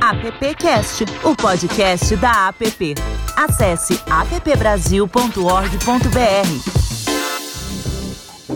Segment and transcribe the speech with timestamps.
[0.00, 2.94] AppCast, o podcast da App.
[3.36, 6.80] Acesse appbrasil.org.br.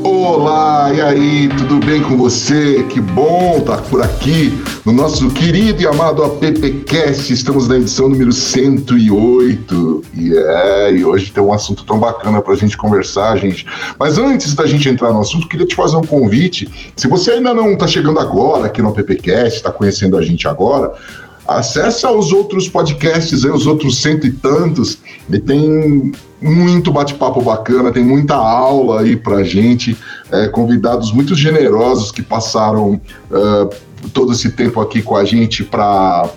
[0.03, 2.83] Olá, e aí, tudo bem com você?
[2.85, 4.53] Que bom estar por aqui
[4.85, 7.33] no nosso querido e amado AppCast.
[7.33, 10.03] Estamos na edição número 108.
[10.15, 13.67] E é, e hoje tem um assunto tão bacana para a gente conversar, gente.
[13.99, 16.93] Mas antes da gente entrar no assunto, queria te fazer um convite.
[16.97, 20.93] Se você ainda não está chegando agora aqui no AppCast, está conhecendo a gente agora,
[21.47, 24.99] acessa os outros podcasts, aí, os outros cento e tantos,
[25.31, 29.97] e tem muito bate-papo bacana, tem muita aula aí pra gente,
[30.31, 33.75] é, convidados muito generosos que passaram uh,
[34.13, 36.29] todo esse tempo aqui com a gente para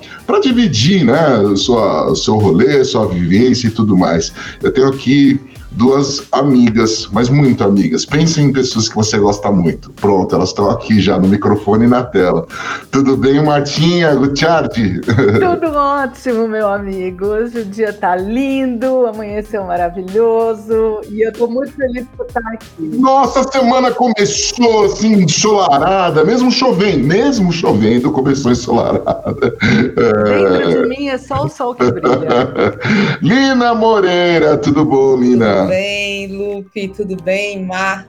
[0.41, 1.17] dividir, né,
[1.55, 4.31] sua, seu rolê, sua vivência e tudo mais.
[4.63, 5.39] Eu tenho aqui
[5.71, 8.05] duas amigas, mas muito amigas.
[8.05, 9.91] Pense em pessoas que você gosta muito.
[9.91, 12.47] Pronto, elas estão aqui já no microfone e na tela.
[12.91, 14.15] Tudo bem, Martinha?
[14.15, 15.01] Gutiardi?
[15.03, 17.25] Tudo ótimo, meu amigo.
[17.27, 22.67] Hoje o dia tá lindo, amanheceu maravilhoso e eu tô muito feliz por estar aqui.
[22.79, 29.55] Nossa, a semana começou assim, ensolarada, mesmo chovendo, mesmo chovendo, começou ensolarada.
[29.61, 32.77] Dentro de mim é só o sol que brilha.
[33.21, 35.56] Lina Moreira, tudo bom, Lina?
[35.61, 36.87] Tudo bem, Lupe?
[36.89, 38.07] Tudo bem, Marta?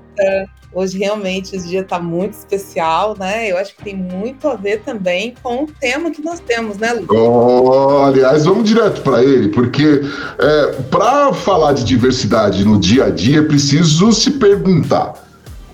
[0.72, 3.50] Hoje realmente o dia está muito especial, né?
[3.50, 6.92] Eu acho que tem muito a ver também com o tema que nós temos, né,
[6.92, 7.14] Lupe?
[7.14, 10.02] Oh, aliás, vamos direto para ele, porque
[10.38, 15.14] é, para falar de diversidade no dia a dia, é preciso se perguntar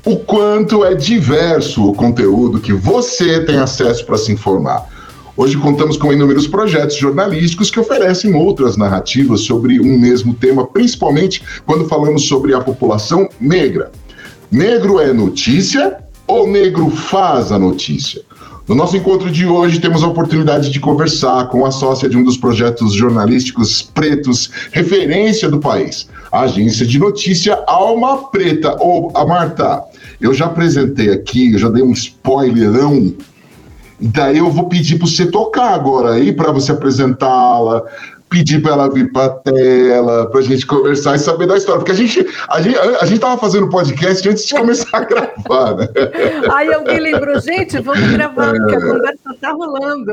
[0.05, 4.94] o quanto é diverso o conteúdo que você tem acesso para se informar.
[5.37, 11.43] Hoje contamos com inúmeros projetos jornalísticos que oferecem outras narrativas sobre um mesmo tema, principalmente
[11.67, 13.91] quando falamos sobre a população negra.
[14.49, 18.23] Negro é notícia ou negro faz a notícia?
[18.69, 22.23] No nosso encontro de hoje, temos a oportunidade de conversar com a sócia de um
[22.23, 29.27] dos projetos jornalísticos pretos, referência do país, a agência de notícia Alma Preta, ou a
[29.27, 29.83] Marta.
[30.21, 33.13] Eu já apresentei aqui, eu já dei um spoilerão
[34.01, 37.85] Daí eu vou pedir para você tocar agora aí, para você apresentá-la,
[38.29, 41.79] pedir para ela vir para a tela, para a gente conversar e saber da história.
[41.79, 45.77] Porque a gente a gente a gente estava fazendo podcast antes de começar a gravar,
[45.77, 45.89] né?
[46.53, 50.13] Aí alguém lembrou, gente, vamos gravar, porque a conversa está rolando.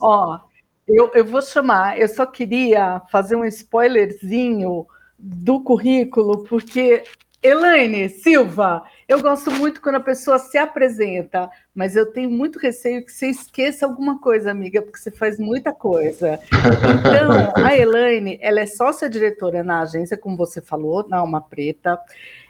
[0.00, 0.38] Ó,
[0.86, 4.86] eu, eu vou chamar, eu só queria fazer um spoilerzinho
[5.18, 7.02] do currículo, porque
[7.44, 13.04] Elaine Silva, eu gosto muito quando a pessoa se apresenta, mas eu tenho muito receio
[13.04, 16.40] que você esqueça alguma coisa, amiga, porque você faz muita coisa.
[16.50, 22.00] Então, a Elaine, ela é sócia-diretora na agência, como você falou, na Alma Preta.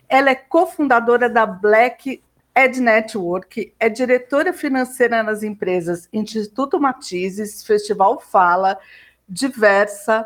[0.08, 2.22] Ela é cofundadora da Black
[2.54, 8.78] Ed Network, é diretora financeira nas empresas Instituto Matizes, Festival Fala,
[9.28, 10.24] Diversa,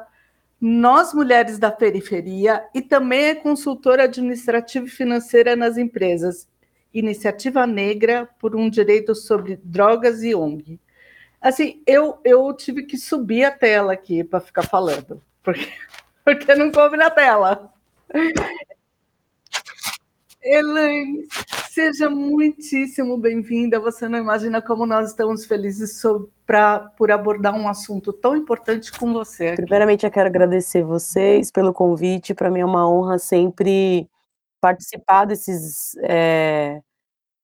[0.60, 6.48] nós Mulheres da Periferia e também é consultora administrativa e financeira nas empresas
[6.92, 10.80] Iniciativa Negra por um Direito sobre Drogas e ONG.
[11.40, 15.68] Assim, eu, eu tive que subir a tela aqui para ficar falando, porque,
[16.24, 17.72] porque não coube na tela.
[20.50, 21.26] Elaine,
[21.70, 23.78] seja muitíssimo bem-vinda.
[23.78, 26.00] Você não imagina como nós estamos felizes
[26.46, 29.54] pra, por abordar um assunto tão importante com você.
[29.54, 32.32] Primeiramente, eu quero agradecer vocês pelo convite.
[32.32, 34.08] Para mim é uma honra sempre
[34.58, 36.80] participar desses, é,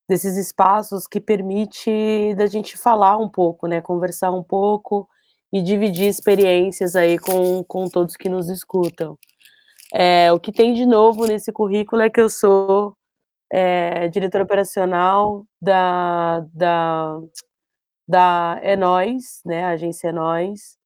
[0.08, 5.06] desses espaços que permite da gente falar um pouco, né, conversar um pouco
[5.52, 9.18] e dividir experiências aí com, com todos que nos escutam.
[9.96, 12.96] É, o que tem de novo nesse currículo é que eu sou
[13.52, 17.20] é, diretora operacional da, da,
[18.08, 20.76] da Enóis, né, a agência Enóis,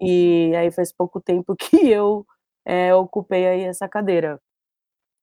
[0.00, 2.26] e aí faz pouco tempo que eu
[2.66, 4.40] é, ocupei aí essa cadeira.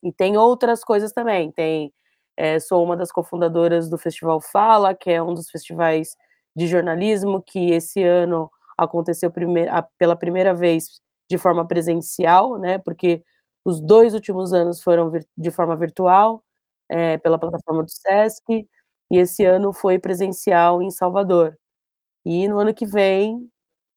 [0.04, 1.94] E tem outras coisas também, tem,
[2.38, 6.16] é, sou uma das cofundadoras do Festival Fala, que é um dos festivais
[6.56, 12.78] de jornalismo que esse ano aconteceu primeir, a, pela primeira vez de forma presencial, né?
[12.80, 13.24] Porque
[13.66, 16.44] os dois últimos anos foram de forma virtual,
[16.90, 18.68] é, pela plataforma do SESC,
[19.12, 21.58] e esse ano foi presencial em Salvador.
[22.26, 23.50] E no ano que vem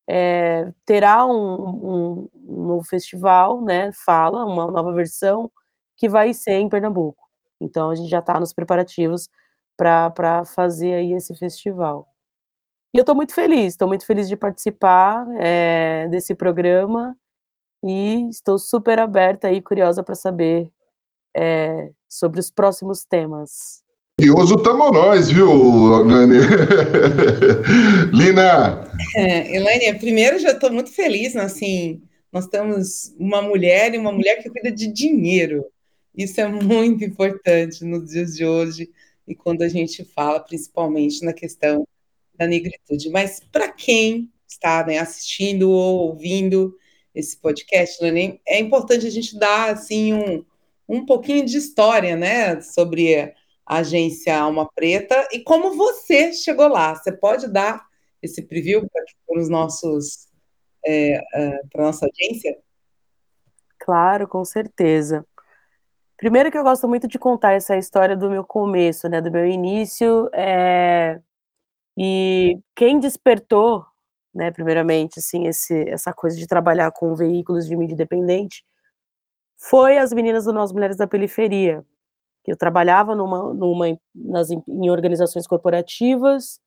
[0.08, 3.92] é, terá um, um, um, novo festival, né?
[3.92, 5.50] Fala, uma nova versão,
[5.96, 7.28] que vai ser em Pernambuco.
[7.60, 9.28] Então a gente já está nos preparativos
[9.76, 12.09] para fazer aí esse festival.
[12.92, 17.16] E eu estou muito feliz, estou muito feliz de participar é, desse programa
[17.84, 20.68] e estou super aberta e curiosa para saber
[21.36, 23.80] é, sobre os próximos temas.
[24.18, 26.38] Curioso estamos nós, viu, Nani?
[28.12, 28.90] Lina?
[29.14, 32.02] É, Elaine, primeiro já estou muito feliz, né, assim,
[32.32, 35.64] nós temos uma mulher e uma mulher que cuida de dinheiro.
[36.12, 38.90] Isso é muito importante nos dias de hoje
[39.28, 41.86] e quando a gente fala principalmente na questão
[42.40, 43.10] da negritude.
[43.10, 46.74] Mas para quem está né, assistindo ou ouvindo
[47.14, 50.44] esse podcast, Elaine, é importante a gente dar assim um,
[50.88, 53.14] um pouquinho de história, né, sobre
[53.66, 56.94] a agência Alma Preta e como você chegou lá.
[56.94, 57.84] Você pode dar
[58.22, 60.28] esse preview para os nossos
[60.86, 62.56] é, é, para nossa audiência?
[63.78, 65.26] Claro, com certeza.
[66.16, 69.46] Primeiro que eu gosto muito de contar essa história do meu começo, né, do meu
[69.46, 71.20] início, é...
[71.98, 73.84] e quem despertou,
[74.34, 78.64] né, primeiramente, assim, esse, essa coisa de trabalhar com veículos de mídia independente,
[79.58, 81.84] foi as meninas do Nós Mulheres da Periferia,
[82.44, 86.60] que eu trabalhava numa, numa nas, em organizações corporativas,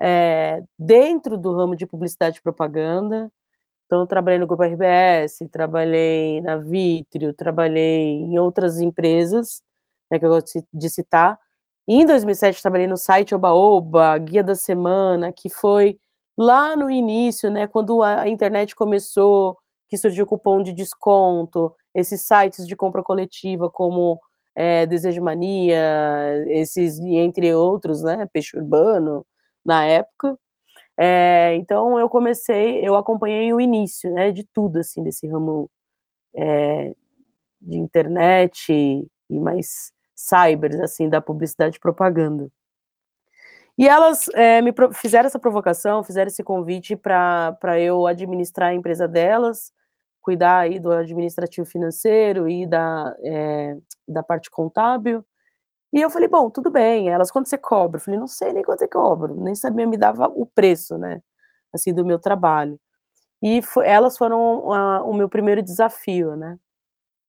[0.00, 3.30] é, dentro do ramo de publicidade e propaganda.
[3.86, 9.62] Então, eu trabalhei no Grupo RBS, trabalhei na Vitrio, trabalhei em outras empresas,
[10.10, 11.38] né, que eu gosto de citar.
[11.86, 15.98] Em 2007, trabalhei no site Oba-Oba, Guia da Semana, que foi
[16.36, 19.58] lá no início, né, quando a internet começou,
[19.88, 24.18] que surgiu cupom de desconto, esses sites de compra coletiva como
[24.56, 25.78] é, Desejo Mania,
[26.48, 29.26] esses, entre outros, né, Peixe Urbano,
[29.64, 30.38] na época.
[30.98, 35.70] É, então eu comecei, eu acompanhei o início, né, de tudo, assim, desse ramo
[36.36, 36.94] é,
[37.62, 38.72] de internet
[39.30, 42.50] e mais cyber, assim, da publicidade e propaganda.
[43.76, 49.08] E elas é, me fizeram essa provocação, fizeram esse convite para eu administrar a empresa
[49.08, 49.72] delas,
[50.22, 53.76] cuidar aí do administrativo financeiro e da, é,
[54.06, 55.24] da parte contábil.
[55.92, 57.10] E eu falei, bom, tudo bem.
[57.10, 57.98] Elas, quanto você cobra?
[57.98, 61.22] Eu falei, não sei nem quanto eu cobro, nem sabia, me dava o preço, né,
[61.72, 62.80] assim, do meu trabalho.
[63.42, 66.58] E elas foram a, o meu primeiro desafio, né.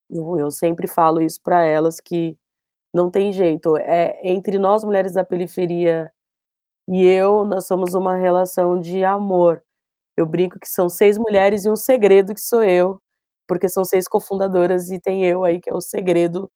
[0.10, 2.38] Eu, eu sempre falo isso para elas, que
[2.96, 6.10] não tem jeito, é entre nós mulheres da periferia
[6.88, 9.62] e eu, nós somos uma relação de amor.
[10.18, 13.02] Eu brinco que são seis mulheres e um segredo que sou eu,
[13.48, 16.50] porque são seis cofundadoras e tem eu aí que é o segredo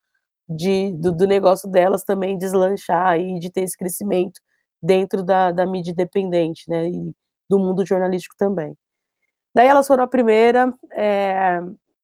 [0.47, 4.39] de, do, do, negócio delas também deslanchar e de ter esse crescimento
[4.81, 7.13] dentro da, da mídia independente, né, e
[7.49, 8.75] do mundo jornalístico também.
[9.53, 11.59] Daí elas foram a primeira, é,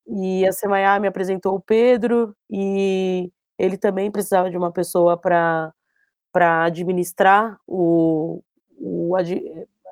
[0.08, 5.74] e a Semaiá me apresentou o Pedro, e ele também precisava de uma pessoa para
[6.64, 8.42] administrar o,
[8.78, 9.16] o,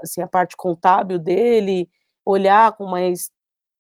[0.02, 1.90] assim, a parte contábil dele,
[2.26, 3.32] olhar com mais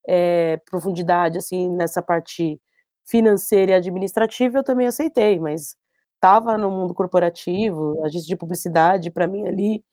[0.07, 2.59] é, profundidade assim nessa parte
[3.05, 5.75] financeira e administrativa, eu também aceitei, mas
[6.15, 9.83] estava no mundo corporativo, agência de publicidade, para mim ali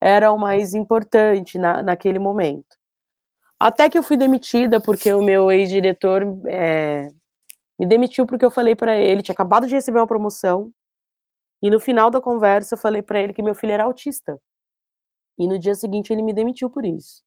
[0.00, 2.76] era o mais importante na, naquele momento.
[3.58, 7.08] Até que eu fui demitida porque o meu ex-diretor é,
[7.78, 10.72] me demitiu porque eu falei para ele, tinha acabado de receber uma promoção,
[11.62, 14.40] e no final da conversa eu falei para ele que meu filho era autista.
[15.38, 17.20] E no dia seguinte ele me demitiu por isso.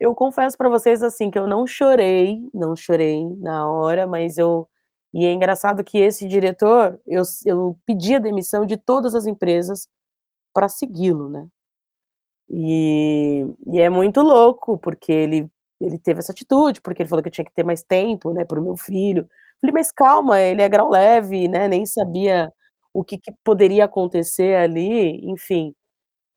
[0.00, 4.68] Eu confesso para vocês, assim, que eu não chorei, não chorei na hora, mas eu
[5.16, 9.88] e é engraçado que esse diretor, eu eu pedi a demissão de todas as empresas
[10.54, 11.48] para segui-lo, né.
[12.50, 15.50] E e é muito louco, porque ele
[15.84, 18.44] ele teve essa atitude, porque ele falou que eu tinha que ter mais tempo, né,
[18.44, 19.28] para o meu filho.
[19.60, 22.52] Falei: "Mas calma, ele é grau leve, né, nem sabia
[22.94, 25.74] o que que poderia acontecer ali", enfim.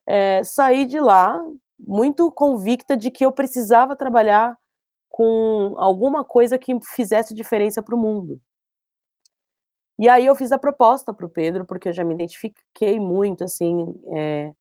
[0.08, 1.40] Eh, saí de lá
[1.80, 4.58] muito convicta de que eu precisava trabalhar
[5.10, 8.40] com alguma coisa que fizesse diferença para o mundo.
[10.00, 13.44] E aí eu fiz a proposta para o Pedro, porque eu já me identifiquei muito,
[13.44, 14.54] assim, é,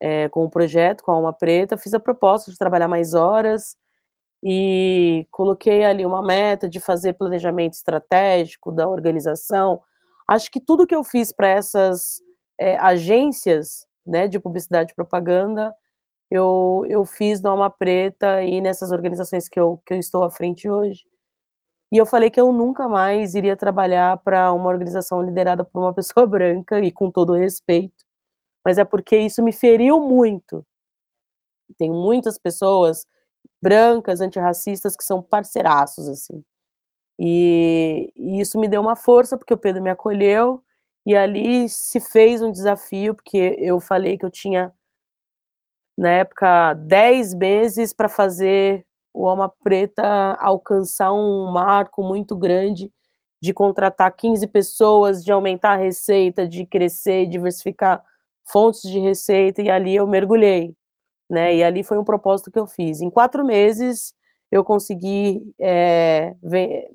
[0.00, 3.76] é, com o projeto, com a Alma Preta, fiz a proposta de trabalhar mais horas,
[4.42, 9.82] e coloquei ali uma meta de fazer planejamento estratégico da organização.
[10.28, 12.20] Acho que tudo que eu fiz para essas
[12.58, 15.74] é, agências né, de publicidade e propaganda,
[16.30, 20.30] eu, eu fiz no Alma Preta e nessas organizações que eu, que eu estou à
[20.30, 21.04] frente hoje.
[21.90, 25.92] E eu falei que eu nunca mais iria trabalhar para uma organização liderada por uma
[25.94, 28.04] pessoa branca, e com todo respeito,
[28.64, 30.64] mas é porque isso me feriu muito.
[31.78, 33.06] Tem muitas pessoas
[33.62, 36.44] brancas, antirracistas, que são parceiraços, assim.
[37.18, 40.62] E, e isso me deu uma força, porque o Pedro me acolheu,
[41.06, 44.72] e ali se fez um desafio, porque eu falei que eu tinha
[45.98, 52.92] na época, 10 meses para fazer o Alma Preta alcançar um marco muito grande
[53.42, 58.04] de contratar 15 pessoas, de aumentar a receita, de crescer, diversificar
[58.44, 60.74] fontes de receita, e ali eu mergulhei.
[61.28, 61.54] Né?
[61.56, 63.00] E ali foi um propósito que eu fiz.
[63.00, 64.14] Em quatro meses
[64.50, 66.34] eu consegui é,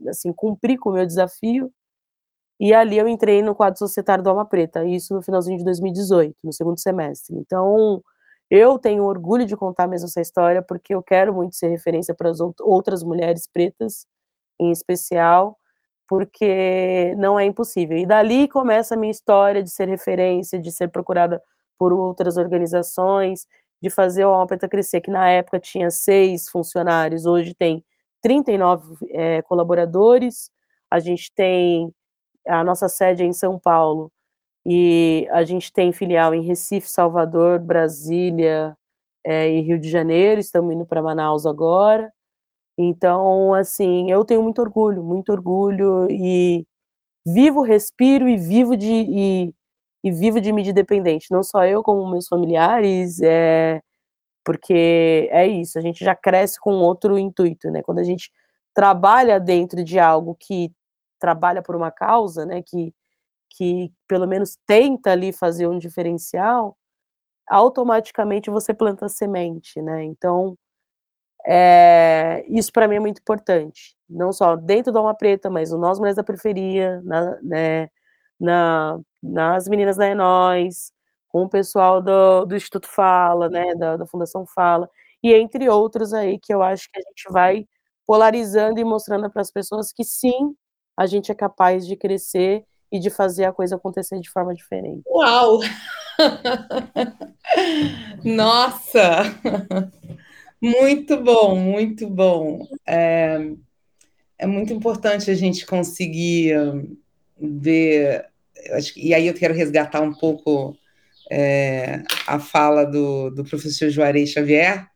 [0.10, 1.72] assim, cumprir com o meu desafio.
[2.60, 6.36] E ali eu entrei no quadro societário do Alma Preta, isso no finalzinho de 2018,
[6.44, 7.36] no segundo semestre.
[7.36, 8.02] Então,
[8.50, 12.30] eu tenho orgulho de contar mesmo essa história, porque eu quero muito ser referência para
[12.30, 14.06] as outras mulheres pretas,
[14.60, 15.58] em especial,
[16.08, 17.98] porque não é impossível.
[17.98, 21.42] E dali começa a minha história de ser referência, de ser procurada
[21.78, 23.48] por outras organizações,
[23.84, 27.84] de fazer o Alma crescer, que na época tinha seis funcionários, hoje tem
[28.22, 30.50] 39 é, colaboradores,
[30.90, 31.94] a gente tem
[32.48, 34.10] a nossa sede é em São Paulo,
[34.66, 38.74] e a gente tem filial em Recife, Salvador, Brasília
[39.26, 42.10] é, e Rio de Janeiro, estamos indo para Manaus agora,
[42.78, 46.66] então, assim, eu tenho muito orgulho, muito orgulho, e
[47.28, 48.88] vivo, respiro e vivo de...
[48.92, 49.54] E,
[50.04, 53.82] e vivo de mídia dependente, não só eu, como meus familiares, é,
[54.46, 57.82] porque é isso, a gente já cresce com outro intuito, né?
[57.84, 58.32] Quando a gente
[58.74, 60.72] trabalha dentro de algo que
[61.20, 62.62] trabalha por uma causa, né?
[62.64, 62.94] Que,
[63.52, 66.78] que pelo menos tenta ali fazer um diferencial,
[67.50, 70.04] automaticamente você planta semente, né?
[70.06, 70.58] Então,
[71.46, 75.78] é, isso para mim é muito importante, não só dentro da Alma Preta, mas o
[75.78, 77.90] Nós Mulheres da Periferia, na, né,
[78.40, 80.92] na, nas meninas da Enóis,
[81.30, 84.90] com o pessoal do, do Instituto Fala, né, da, da Fundação Fala,
[85.24, 87.66] e entre outros aí que eu acho que a gente vai
[88.06, 90.54] polarizando e mostrando para as pessoas que sim,
[90.98, 95.02] a gente é capaz de crescer e de fazer a coisa acontecer de forma diferente.
[95.08, 95.62] Uau!
[98.24, 99.24] Nossa!
[100.62, 102.66] Muito bom, muito bom.
[102.88, 103.52] É,
[104.38, 106.54] é muito importante a gente conseguir
[107.38, 108.33] ver
[108.72, 110.78] acho, e aí eu quero resgatar um pouco
[111.32, 114.88] é, a fala do, do professor Juarez Xavier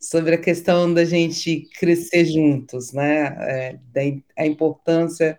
[0.00, 3.36] sobre a questão da gente crescer juntos, né?
[3.40, 4.00] É, da,
[4.36, 5.38] a importância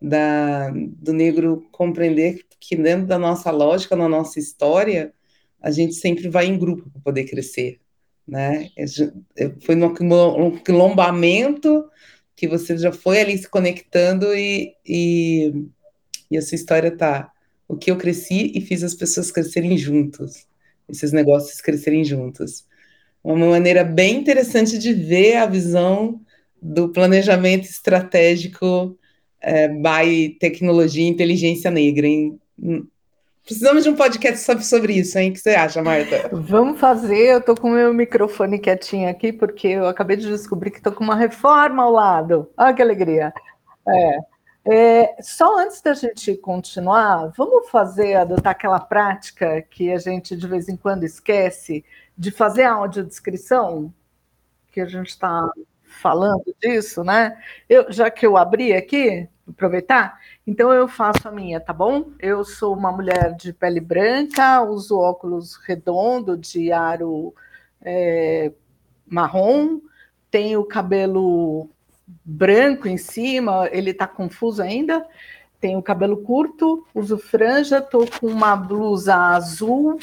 [0.00, 5.12] da, do negro compreender que dentro da nossa lógica, na nossa história,
[5.60, 7.80] a gente sempre vai em grupo para poder crescer,
[8.26, 8.70] né?
[9.62, 9.94] Foi no
[10.62, 11.88] quilombamento
[12.36, 14.74] que você já foi ali se conectando e
[16.34, 17.30] e essa história tá
[17.68, 20.46] o que eu cresci e fiz as pessoas crescerem juntos,
[20.88, 22.66] esses negócios crescerem juntos.
[23.22, 26.20] Uma maneira bem interessante de ver a visão
[26.60, 28.98] do planejamento estratégico
[29.40, 32.06] é, by tecnologia e inteligência negra.
[32.06, 32.38] Hein?
[33.44, 35.30] Precisamos de um podcast sobre, isso, hein?
[35.30, 36.30] O que você acha, Marta?
[36.32, 37.32] Vamos fazer.
[37.32, 40.92] Eu estou com o meu microfone quietinho aqui, porque eu acabei de descobrir que estou
[40.92, 42.50] com uma reforma ao lado.
[42.58, 43.32] Olha que alegria.
[43.88, 44.33] É.
[44.66, 50.46] É, só antes da gente continuar, vamos fazer, adotar aquela prática que a gente de
[50.46, 51.84] vez em quando esquece
[52.16, 53.92] de fazer a audiodescrição,
[54.72, 55.46] que a gente está
[56.00, 57.38] falando disso, né?
[57.68, 62.10] Eu, já que eu abri aqui, aproveitar, então eu faço a minha, tá bom?
[62.18, 67.34] Eu sou uma mulher de pele branca, uso óculos redondo de aro
[67.82, 68.50] é,
[69.06, 69.80] marrom,
[70.30, 71.68] tenho cabelo
[72.24, 75.06] branco em cima, ele está confuso ainda.
[75.60, 79.98] Tenho cabelo curto, uso franja, estou com uma blusa azul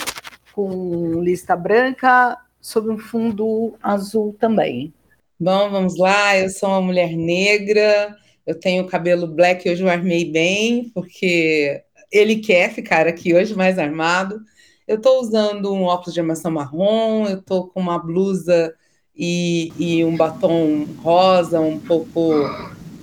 [0.53, 4.93] com lista branca sobre um fundo azul também.
[5.39, 6.37] Bom, vamos lá.
[6.37, 8.15] Eu sou uma mulher negra,
[8.45, 13.79] eu tenho cabelo black, hoje eu armei bem, porque ele quer ficar aqui hoje mais
[13.79, 14.41] armado.
[14.87, 18.75] Eu estou usando um óculos de armação marrom, eu estou com uma blusa
[19.17, 22.33] e, e um batom rosa, um pouco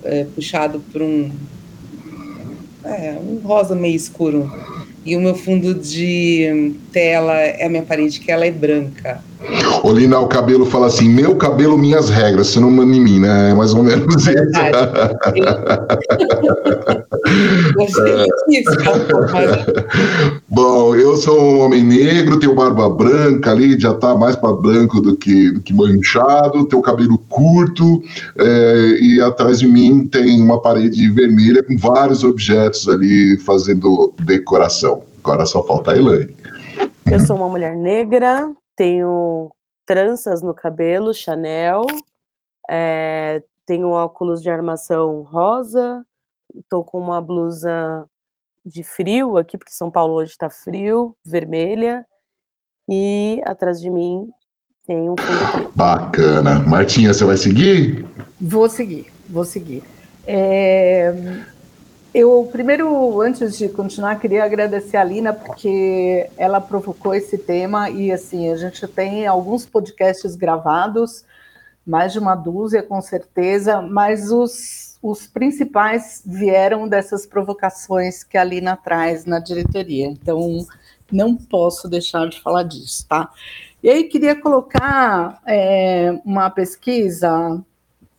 [0.03, 1.31] é, puxado por um,
[2.83, 4.51] é, um rosa meio escuro.
[5.05, 9.23] E o meu fundo de tela é a minha parede, que ela é branca.
[9.83, 13.51] Olina, o cabelo fala assim: meu cabelo, minhas regras, você não manda em mim, né?
[13.51, 14.35] É mais ou menos isso.
[20.49, 24.99] Bom, eu sou um homem negro, tenho barba branca ali, já tá mais para branco
[24.99, 28.03] do que, do que manchado, tenho cabelo curto,
[28.37, 35.03] é, e atrás de mim tem uma parede vermelha com vários objetos ali fazendo decoração.
[35.23, 36.35] Agora só falta a Elaine.
[37.09, 39.51] Eu sou uma mulher negra, tenho
[39.85, 41.81] tranças no cabelo, Chanel,
[42.69, 46.05] é, tenho óculos de armação rosa,
[46.55, 48.05] estou com uma blusa
[48.65, 52.05] de frio aqui, porque São Paulo hoje está frio, vermelha,
[52.87, 54.29] e atrás de mim
[54.87, 56.59] tem um fundo Bacana.
[56.59, 58.07] Martinha, você vai seguir?
[58.39, 59.83] Vou seguir, vou seguir.
[60.25, 61.13] É...
[62.11, 68.11] Eu, primeiro, antes de continuar, queria agradecer a Lina, porque ela provocou esse tema e,
[68.11, 71.23] assim, a gente tem alguns podcasts gravados,
[71.85, 78.43] mais de uma dúzia, com certeza, mas os, os principais vieram dessas provocações que a
[78.43, 80.07] Lina traz na diretoria.
[80.07, 80.65] Então,
[81.11, 83.29] não posso deixar de falar disso, tá?
[83.83, 87.63] E aí, queria colocar é, uma pesquisa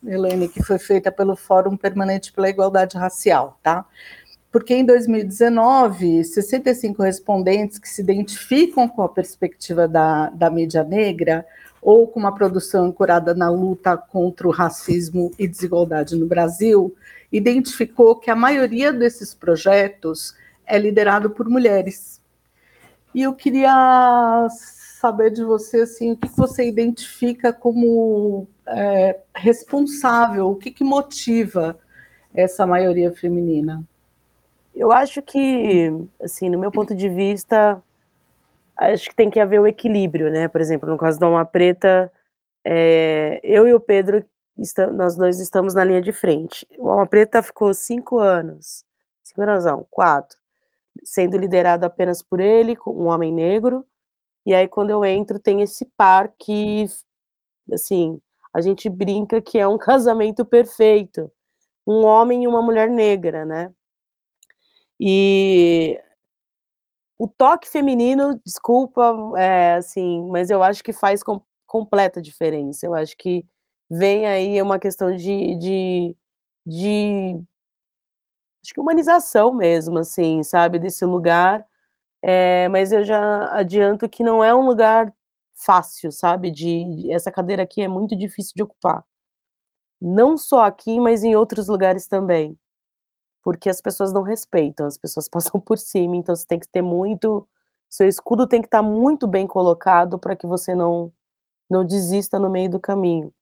[0.05, 3.85] Helene, que foi feita pelo Fórum Permanente pela Igualdade Racial, tá?
[4.51, 11.47] Porque em 2019, 65 respondentes que se identificam com a perspectiva da, da mídia negra
[11.81, 16.95] ou com uma produção ancorada na luta contra o racismo e desigualdade no Brasil,
[17.31, 20.35] identificou que a maioria desses projetos
[20.67, 22.21] é liderado por mulheres.
[23.15, 24.47] E eu queria
[25.01, 31.79] saber de você assim, o que você identifica como é, responsável, o que, que motiva
[32.35, 33.83] essa maioria feminina?
[34.75, 35.91] Eu acho que,
[36.23, 37.83] assim, no meu ponto de vista,
[38.77, 40.49] acho que tem que haver o equilíbrio, né?
[40.49, 42.13] Por exemplo, no caso da Alma Preta,
[42.63, 44.23] é, eu e o Pedro,
[44.95, 46.67] nós dois estamos na linha de frente.
[46.79, 48.85] O Alma Preta ficou cinco anos,
[49.23, 50.37] cinco anos não, quatro,
[51.03, 53.87] sendo liderado apenas por ele, um homem negro,
[54.47, 56.87] e aí, quando eu entro, tem esse par que,
[57.73, 58.21] assim,
[58.55, 61.31] a gente brinca que é um casamento perfeito.
[61.87, 63.73] Um homem e uma mulher negra, né?
[64.99, 65.99] E
[67.19, 72.87] o toque feminino, desculpa, é, assim, mas eu acho que faz com, completa diferença.
[72.87, 73.45] Eu acho que
[73.91, 76.17] vem aí uma questão de, de,
[76.67, 77.43] de
[78.63, 81.67] acho que humanização mesmo, assim, sabe, desse lugar
[82.23, 85.13] é, mas eu já adianto que não é um lugar
[85.55, 86.51] fácil, sabe?
[86.51, 89.05] De essa cadeira aqui é muito difícil de ocupar.
[90.01, 92.59] Não só aqui, mas em outros lugares também.
[93.43, 96.83] Porque as pessoas não respeitam, as pessoas passam por cima, então você tem que ter
[96.83, 97.49] muito
[97.91, 101.13] seu escudo tem que estar muito bem colocado para que você não
[101.71, 103.33] não desista no meio do caminho.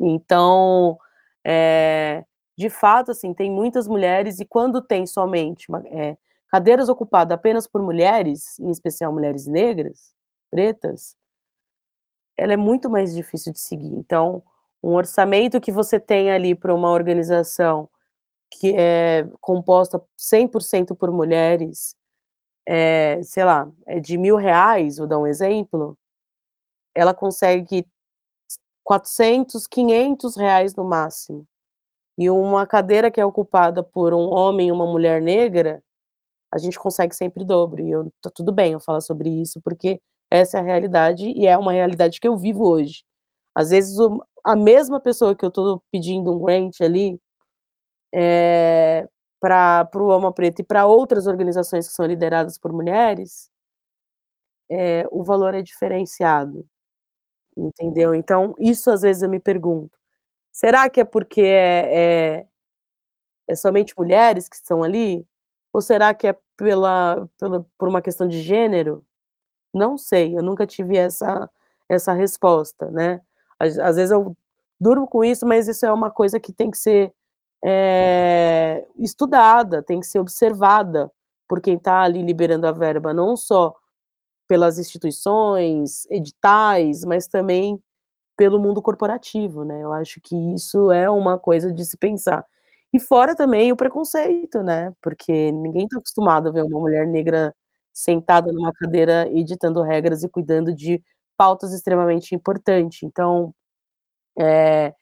[0.00, 0.98] Então,
[1.46, 2.24] é,
[2.58, 6.16] de fato, assim, tem muitas mulheres e quando tem somente é,
[6.56, 10.14] cadeiras ocupadas apenas por mulheres, em especial mulheres negras,
[10.50, 11.14] pretas,
[12.34, 13.92] ela é muito mais difícil de seguir.
[13.94, 14.42] Então,
[14.82, 17.90] um orçamento que você tem ali para uma organização
[18.50, 21.94] que é composta 100% por mulheres,
[22.66, 25.98] é, sei lá, é de mil reais, vou dar um exemplo,
[26.94, 27.86] ela consegue
[28.84, 31.46] 400, 500 reais no máximo.
[32.18, 35.82] E uma cadeira que é ocupada por um homem e uma mulher negra,
[36.52, 37.82] a gente consegue sempre dobro.
[37.82, 41.46] E eu tá tudo bem eu falar sobre isso, porque essa é a realidade e
[41.46, 43.04] é uma realidade que eu vivo hoje.
[43.54, 47.20] Às vezes o, a mesma pessoa que eu estou pedindo um grant ali
[48.14, 49.08] é,
[49.40, 53.50] para o Alma Preta e para outras organizações que são lideradas por mulheres,
[54.70, 56.66] é, o valor é diferenciado,
[57.56, 58.14] entendeu?
[58.14, 59.98] Então, isso às vezes eu me pergunto,
[60.52, 62.48] será que é porque é, é,
[63.48, 65.26] é somente mulheres que estão ali?
[65.76, 69.04] Ou será que é pela, pela por uma questão de gênero?
[69.74, 71.50] Não sei, eu nunca tive essa
[71.88, 73.20] essa resposta, né.
[73.60, 74.36] Às às vezes eu
[74.80, 77.12] durmo com isso, mas isso é uma coisa que tem que ser,
[77.64, 81.12] eh, estudada, tem que ser observada
[81.48, 83.74] por quem está ali liberando a verba, não só
[84.48, 87.82] pelas instituições, editais, mas também
[88.36, 89.82] pelo mundo corporativo, né.
[89.84, 92.46] Eu acho que isso é uma coisa de se pensar.
[92.96, 97.54] E fora também o preconceito, né, porque ninguém está acostumado a ver uma mulher negra
[97.92, 101.02] sentada numa cadeira editando regras e cuidando de
[101.36, 103.04] pautas extremamente importante.
[103.06, 103.54] Então,
[104.38, 104.94] eh,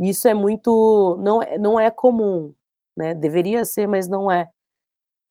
[0.00, 2.54] isso é muito não é não é comum,
[2.96, 4.48] né, deveria ser, mas não é.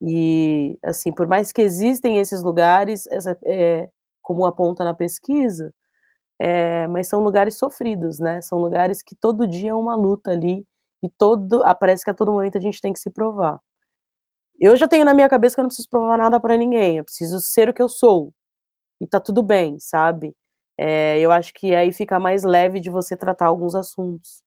[0.01, 3.89] E, assim, por mais que existem esses lugares, essa eh,
[4.21, 5.73] como aponta na pesquisa,
[6.39, 10.65] eh, mas são lugares sofridos, né, são lugares que todo dia é uma luta ali
[11.03, 13.59] e todo ah, parece que a todo momento a gente tem que se provar.
[14.59, 17.03] Eu já tenho na minha cabeça que eu não preciso provar nada para ninguém, eu
[17.03, 18.33] preciso ser o que eu sou,
[19.01, 20.35] e tá tudo bem, sabe.
[20.77, 24.43] Eh, eu acho que aí fica mais leve de você tratar alguns assuntos,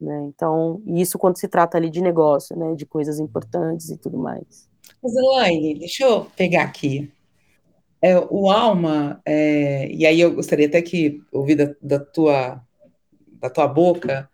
[0.00, 4.18] né, então isso quando se trata ali de negócio, né, de coisas importantes e tudo
[4.18, 4.68] mais.
[5.02, 7.12] Mas Elaine, deixa eu pegar aqui,
[8.00, 12.60] eh, o Alma, eh, e aí eu gostaria até que ouvir da da tua
[13.40, 14.30] da tua boca,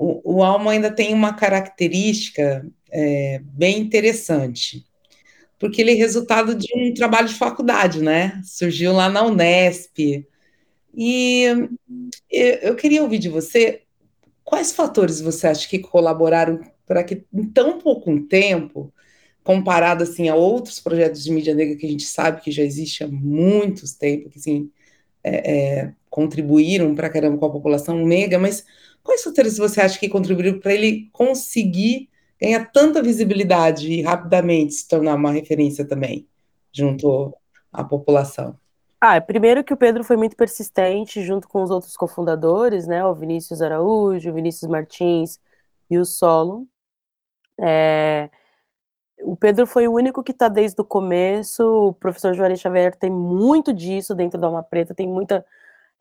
[0.00, 4.86] o, o Alma ainda tem uma característica é, bem interessante,
[5.58, 8.40] porque ele é resultado de um trabalho de faculdade, né?
[8.42, 10.26] Surgiu lá na Unesp.
[10.94, 11.44] E
[12.30, 13.82] eu queria ouvir de você
[14.42, 18.90] quais fatores você acha que colaboraram para que em tão pouco tempo,
[19.44, 23.04] comparado assim a outros projetos de mídia negra que a gente sabe que já existe
[23.04, 24.70] há muitos tempos, que assim,
[25.22, 28.64] é, é, contribuíram para caramba com a população negra, mas
[29.10, 32.08] quais fatores você acha que contribuíram para ele conseguir
[32.40, 36.28] ganhar tanta visibilidade e rapidamente se tornar uma referência também
[36.72, 37.36] junto
[37.72, 38.56] à população?
[39.00, 43.12] Ah, primeiro que o Pedro foi muito persistente junto com os outros cofundadores, né, o
[43.12, 45.40] Vinícius Araújo, o Vinícius Martins
[45.90, 46.68] e o Solo.
[47.58, 48.30] É,
[49.22, 53.10] o Pedro foi o único que está desde o começo, o professor Juarez Xavier tem
[53.10, 55.44] muito disso dentro da Alma Preta, tem muita,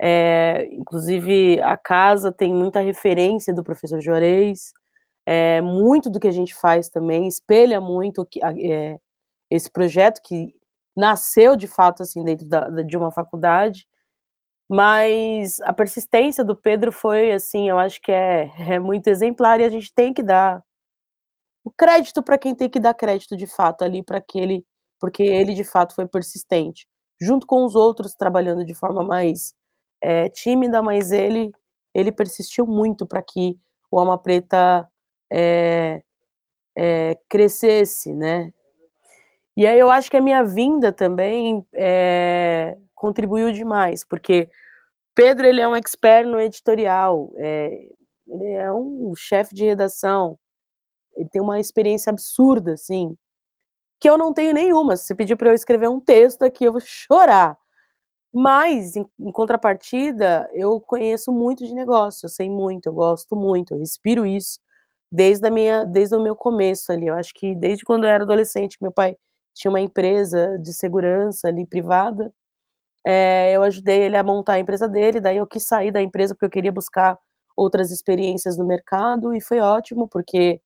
[0.02, 4.72] é, inclusive a casa tem muita referência do professor Juarez,
[5.26, 8.98] é, muito do que a gente faz também, espelha muito é,
[9.52, 10.56] esse projeto que
[10.96, 13.88] nasceu de fato assim dentro da, de uma faculdade,
[14.70, 19.66] mas a persistência do Pedro foi assim, eu acho que é, é muito exemplar e
[19.66, 20.64] a gente tem que dar
[21.64, 24.66] o crédito para quem tem que dar crédito de fato ali para aquele,
[25.00, 26.88] porque ele de fato foi persistente,
[27.22, 29.54] junto com os outros trabalhando de forma mais
[30.02, 31.52] é, tímida, mas ele
[31.94, 33.58] ele persistiu muito para que
[33.92, 34.88] o Alma Preta
[35.32, 36.02] é,
[36.78, 38.54] é, crescesse, né?
[39.58, 44.50] E aí eu acho que a minha vinda também é, contribuiu demais, porque
[45.16, 47.90] Pedro ele é um expert no editorial, é,
[48.28, 50.40] ele é um chefe de redação,
[51.16, 53.16] ele tem uma experiência absurda, assim,
[54.00, 54.96] que eu não tenho nenhuma.
[54.98, 57.58] Se pedir para eu escrever um texto aqui, eu vou chorar.
[58.34, 63.74] Mas, em, em, contrapartida, eu conheço muito de negócio, eu sei muito, eu gosto muito,
[63.74, 64.60] eu respiro isso
[65.12, 67.08] desde a minha, desde o meu começo ali.
[67.08, 69.18] Eu acho que desde quando eu era adolescente, meu pai
[69.56, 72.32] tinha uma empresa de segurança ali privada.
[73.06, 76.36] É, eu ajudei ele a montar a empresa dele, daí eu quis sair da empresa
[76.36, 77.18] porque eu queria buscar
[77.58, 80.62] outras experiências no mercado e foi ótimo porque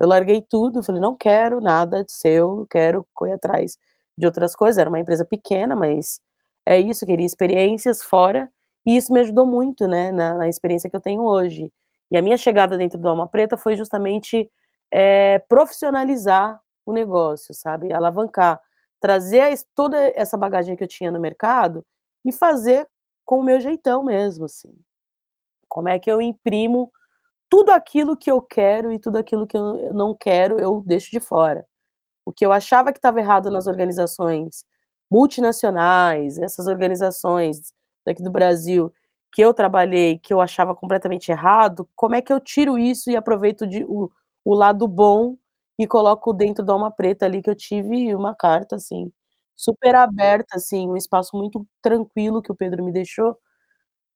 [0.00, 3.78] eu larguei tudo, falei não quero nada de seu, quero correr atrás
[4.18, 4.78] de outras coisas.
[4.78, 6.20] Era uma empresa pequena, mas
[6.66, 8.50] é isso, queria experiências fora
[8.86, 11.72] e isso me ajudou muito, né, na, na experiência que eu tenho hoje.
[12.10, 14.50] E a minha chegada dentro do Alma Preta foi justamente
[14.90, 17.92] é, profissionalizar o negócio, sabe?
[17.92, 18.60] Alavancar,
[19.00, 21.84] trazer toda essa bagagem que eu tinha no mercado
[22.24, 22.86] e fazer
[23.24, 24.72] com o meu jeitão mesmo, assim.
[25.68, 26.92] Como é que eu imprimo
[27.48, 31.20] tudo aquilo que eu quero e tudo aquilo que eu não quero, eu deixo de
[31.20, 31.66] fora.
[32.24, 34.64] O que eu achava que estava errado nas organizações
[35.12, 37.72] multinacionais, essas organizações
[38.06, 38.92] daqui do Brasil,
[39.32, 43.16] que eu trabalhei, que eu achava completamente errado, como é que eu tiro isso e
[43.16, 44.10] aproveito de, o,
[44.44, 45.36] o lado bom
[45.78, 49.12] e coloco dentro da alma preta ali, que eu tive uma carta, assim,
[49.56, 53.36] super aberta, assim, um espaço muito tranquilo que o Pedro me deixou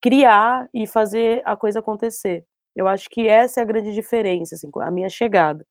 [0.01, 2.45] criar e fazer a coisa acontecer.
[2.75, 5.65] Eu acho que essa é a grande diferença, assim, a minha chegada.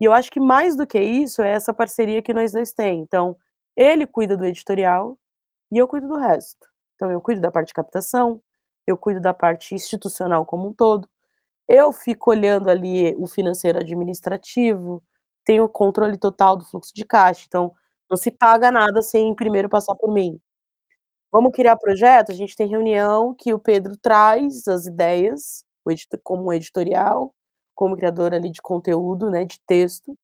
[0.00, 3.02] E eu acho que mais do que isso é essa parceria que nós dois temos.
[3.04, 3.36] Então,
[3.76, 5.18] ele cuida do editorial
[5.72, 6.66] e eu cuido do resto.
[6.96, 8.42] Então, eu cuido da parte de captação,
[8.86, 11.08] eu cuido da parte institucional como um todo.
[11.68, 15.02] Eu fico olhando ali o financeiro administrativo,
[15.44, 17.72] tenho controle total do fluxo de caixa, então
[18.10, 20.40] não se paga nada sem primeiro passar por mim.
[21.32, 22.32] Vamos criar projeto?
[22.32, 25.64] A gente tem reunião que o Pedro traz as ideias,
[26.24, 27.34] como editorial,
[27.74, 30.16] como criador ali de conteúdo, né, de texto.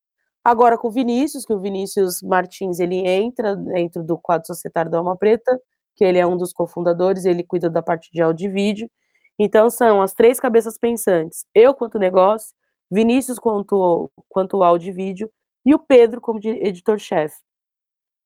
[0.44, 4.98] Agora com o Vinícius, que o Vinícius Martins, ele entra dentro do quadro societário da
[4.98, 5.60] Alma Preta,
[5.94, 8.90] que ele é um dos cofundadores, ele cuida da parte de áudio e vídeo.
[9.38, 12.54] Então, são as três cabeças pensantes: eu, quanto negócio,
[12.90, 15.30] Vinícius, quanto, quanto áudio e vídeo,
[15.64, 17.36] e o Pedro, como editor-chefe.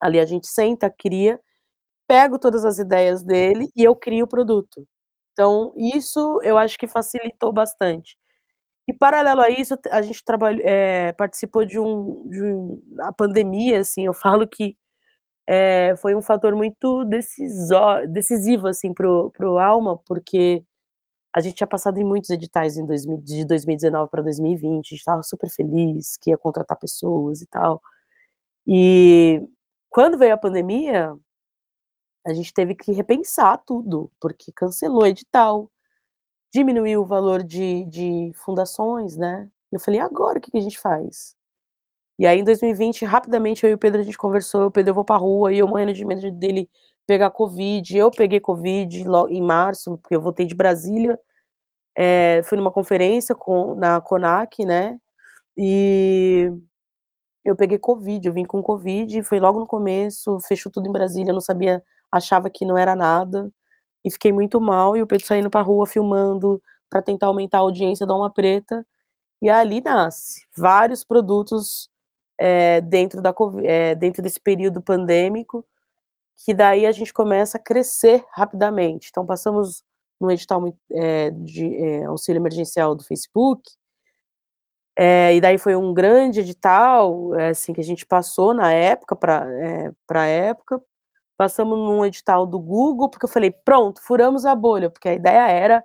[0.00, 1.40] Ali a gente senta, cria,
[2.08, 4.86] pego todas as ideias dele e eu crio o produto.
[5.32, 8.16] Então, isso eu acho que facilitou bastante.
[8.88, 12.82] E, paralelo a isso, a gente trabalhou, é, participou de um, de um.
[13.00, 14.76] A pandemia, assim, eu falo que
[15.46, 20.64] é, foi um fator muito decisivo assim, para o Alma, porque
[21.34, 24.94] a gente tinha passado em muitos editais em 2000, de 2019 para 2020, a gente
[24.94, 27.82] estava super feliz que ia contratar pessoas e tal.
[28.66, 29.42] E
[29.90, 31.14] quando veio a pandemia,
[32.26, 35.70] a gente teve que repensar tudo, porque cancelou edital,
[36.56, 39.48] diminuiu o valor de, de fundações, né?
[39.70, 41.36] Eu falei, agora o que, que a gente faz?
[42.18, 44.94] E aí, em 2020, rapidamente, eu e o Pedro, a gente conversou, o Pedro, eu
[44.94, 46.68] vou pra rua, e eu morrendo de medo dele
[47.06, 51.18] pegar Covid, eu peguei Covid em março, porque eu voltei de Brasília,
[51.96, 54.98] é, fui numa conferência com, na CONAC, né,
[55.56, 56.50] e
[57.44, 61.30] eu peguei Covid, eu vim com Covid, foi logo no começo, fechou tudo em Brasília,
[61.30, 63.52] eu não sabia, achava que não era nada,
[64.06, 67.62] e fiquei muito mal, e o Pedro saindo pra rua, filmando, para tentar aumentar a
[67.62, 68.86] audiência da Uma Preta,
[69.42, 71.90] e ali nasce vários produtos
[72.38, 75.66] é, dentro, da, é, dentro desse período pandêmico,
[76.36, 79.08] que daí a gente começa a crescer rapidamente.
[79.10, 79.82] Então, passamos
[80.20, 83.62] no edital é, de auxílio emergencial do Facebook,
[84.98, 89.42] e daí foi um grande edital, assim, que a gente passou na época, para
[90.10, 90.80] a época,
[91.36, 95.48] passamos num edital do Google, porque eu falei, pronto, furamos a bolha, porque a ideia
[95.48, 95.84] era,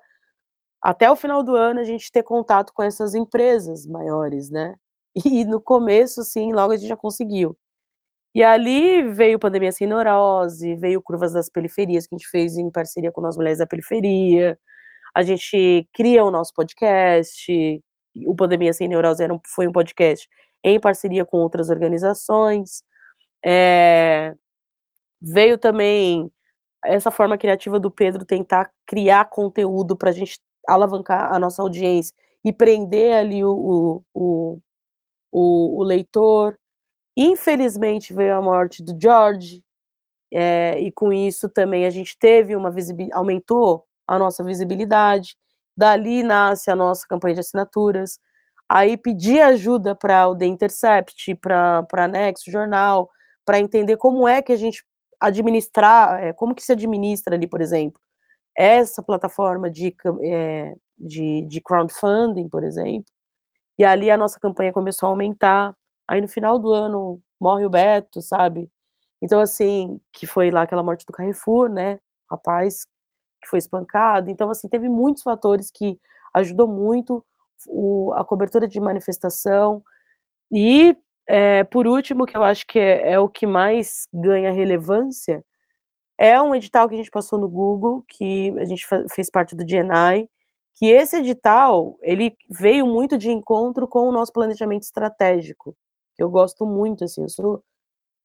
[0.82, 4.76] até o final do ano, a gente ter contato com essas empresas maiores, né?
[5.26, 7.58] E no começo, sim, logo a gente já conseguiu.
[8.34, 12.72] E ali veio Pandemia Sem Neurose, veio Curvas das Periferias, que a gente fez em
[12.72, 14.58] parceria com as mulheres da periferia.
[15.16, 17.84] A gente cria o nosso podcast.
[18.28, 20.30] O Pandemia Sem Neurose era um, foi um podcast
[20.64, 22.84] em parceria com outras organizações.
[23.46, 24.34] É,
[25.22, 26.32] veio também
[26.84, 32.16] essa forma criativa do Pedro tentar criar conteúdo para a gente alavancar a nossa audiência
[32.44, 34.60] e prender ali o, o,
[35.32, 36.58] o, o, leitor.
[37.16, 39.64] Infelizmente veio a morte do George,
[40.34, 45.36] é, e com isso também a gente teve uma visibilidade, aumentou a nossa visibilidade.
[45.76, 48.20] Dali nasce a nossa campanha de assinaturas.
[48.68, 53.10] Aí pedi ajuda para o The Intercept, para Nexo Jornal,
[53.46, 54.84] para entender como é que a gente
[55.22, 58.02] administrar, é, como que se administra ali, por exemplo,
[58.58, 63.06] essa plataforma de, é, de, de crowdfunding, por exemplo,
[63.80, 65.76] e ali a nossa campanha começou a aumentar.
[66.08, 68.70] Aí no final do ano morre o Beto, sabe?
[69.22, 72.00] Então, assim, que foi lá aquela morte do Carrefour, né?
[72.30, 72.86] Rapaz
[73.42, 74.30] que foi espancado.
[74.30, 76.00] Então, assim, teve muitos fatores que
[76.34, 77.26] ajudou muito
[77.68, 79.84] o, a cobertura de manifestação.
[80.52, 80.96] E,
[81.32, 85.41] é, por último, que eu acho que é, é o que mais ganha relevância,
[86.17, 89.65] é um edital que a gente passou no Google, que a gente fez parte do
[89.65, 90.30] GNI,
[90.76, 95.74] que esse edital, ele veio muito de encontro com o nosso planejamento estratégico,
[96.17, 97.63] eu gosto muito, assim, eu sou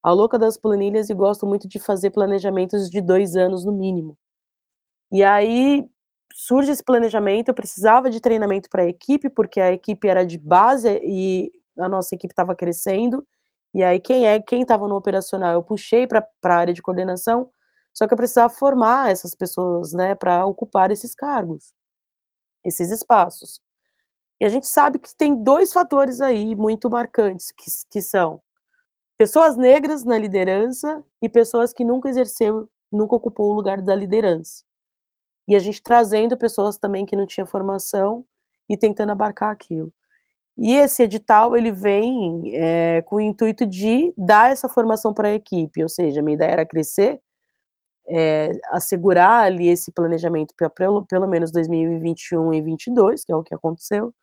[0.02, 4.18] a louca das planilhas e gosto muito de fazer planejamentos de dois anos no mínimo.
[5.12, 5.88] E aí
[6.34, 10.38] surge esse planejamento, eu precisava de treinamento para a equipe, porque a equipe era de
[10.38, 13.26] base e a nossa equipe estava crescendo,
[13.74, 17.50] e aí quem é, quem estava no operacional, eu puxei para a área de coordenação,
[17.94, 21.72] só que eu precisava formar essas pessoas, né, para ocupar esses cargos
[22.66, 23.60] esses espaços.
[24.40, 28.42] E a gente sabe que tem dois fatores aí muito marcantes, que, que são
[29.16, 34.64] pessoas negras na liderança e pessoas que nunca exerceu, nunca ocupou o lugar da liderança.
[35.48, 38.26] E a gente trazendo pessoas também que não tinham formação
[38.68, 39.92] e tentando abarcar aquilo.
[40.58, 45.34] E esse edital, ele vem é, com o intuito de dar essa formação para a
[45.34, 47.20] equipe, ou seja, a minha ideia era crescer
[48.08, 53.42] é, assegurar ali esse planejamento para pelo, pelo menos 2021 e 2022, que é o
[53.42, 54.14] que aconteceu,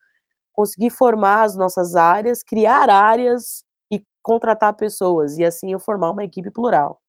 [0.53, 6.23] conseguir formar as nossas áreas, criar áreas e contratar pessoas, e assim eu formar uma
[6.23, 7.01] equipe plural.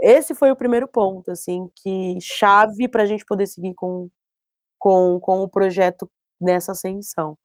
[0.00, 4.10] Esse foi o primeiro ponto, assim, que chave para a gente poder seguir com,
[4.78, 7.38] com, com o projeto nessa ascensão.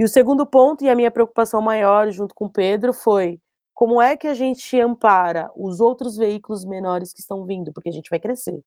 [0.00, 3.38] E o segundo ponto, e a minha preocupação maior, junto com o Pedro, foi
[3.74, 7.70] como é que a gente ampara os outros veículos menores que estão vindo?
[7.70, 8.58] Porque a gente vai crescer.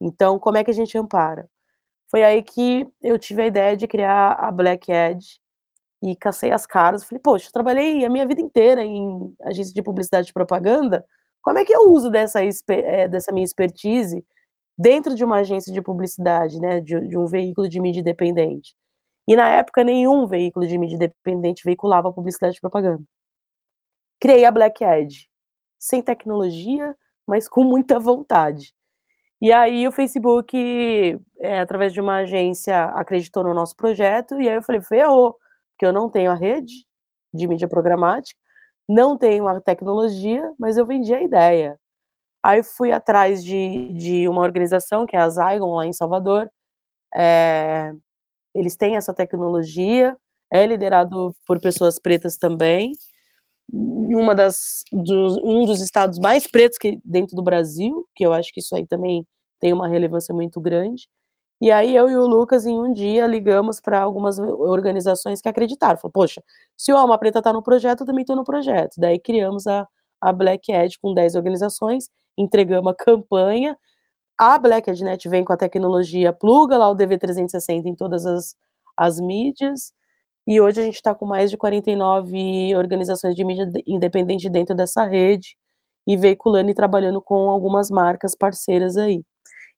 [0.00, 1.48] Então, como é que a gente ampara?
[2.10, 5.38] Foi aí que eu tive a ideia de criar a Black Edge
[6.02, 7.04] e cacei as caras.
[7.04, 11.06] Falei, poxa, eu trabalhei a minha vida inteira em agência de publicidade e propaganda.
[11.40, 14.26] Como é que eu uso dessa, eh, dessa minha expertise
[14.76, 18.74] dentro de uma agência de publicidade, né, de, de um veículo de mídia independente?
[19.28, 23.02] E na época, nenhum veículo de mídia independente veiculava publicidade e propaganda
[24.22, 25.28] criei a Black Edge,
[25.80, 28.72] sem tecnologia, mas com muita vontade.
[29.40, 30.56] E aí o Facebook,
[31.40, 35.36] é, através de uma agência, acreditou no nosso projeto, e aí eu falei, ferrou,
[35.72, 36.86] porque eu não tenho a rede
[37.34, 38.38] de mídia programática,
[38.88, 41.76] não tenho a tecnologia, mas eu vendi a ideia.
[42.44, 46.48] Aí fui atrás de, de uma organização, que é a Zygon, lá em Salvador,
[47.12, 47.92] é,
[48.54, 50.16] eles têm essa tecnologia,
[50.50, 52.92] é liderado por pessoas pretas também,
[53.72, 58.52] uma das dos, um dos estados mais pretos que dentro do Brasil, que eu acho
[58.52, 59.26] que isso aí também
[59.60, 61.08] tem uma relevância muito grande.
[61.60, 65.96] E aí eu e o Lucas em um dia ligamos para algumas organizações que acreditaram.
[65.96, 66.42] Falou, poxa,
[66.76, 68.94] se o Alma Preta está no projeto, eu também estou no projeto.
[68.98, 69.86] Daí criamos a,
[70.20, 73.78] a Black Edge com 10 organizações, entregamos a campanha.
[74.44, 78.56] A Black Edge vem com a tecnologia, pluga lá o DV360 em todas as,
[78.96, 79.92] as mídias,
[80.44, 85.04] e hoje a gente está com mais de 49 organizações de mídia independente dentro dessa
[85.04, 85.56] rede
[86.04, 89.22] e veiculando e trabalhando com algumas marcas parceiras aí.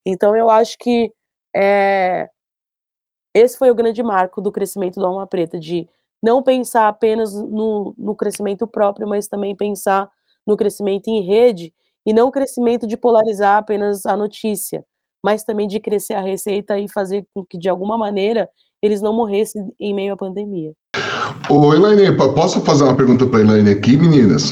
[0.03, 1.13] Então eu acho que
[1.55, 2.27] é,
[3.33, 5.87] Esse foi o grande marco do crescimento do Alma Preta, de
[6.23, 10.09] não pensar apenas no no crescimento próprio, mas também pensar
[10.47, 11.73] no crescimento em rede,
[12.05, 14.83] e não o crescimento de polarizar apenas a notícia,
[15.23, 18.47] mas também de crescer a receita e fazer com que, de alguma maneira,
[18.81, 20.73] eles não morressem em meio à pandemia.
[21.49, 24.51] Ô, Elaine, posso fazer uma pergunta para a Elaine aqui, meninas?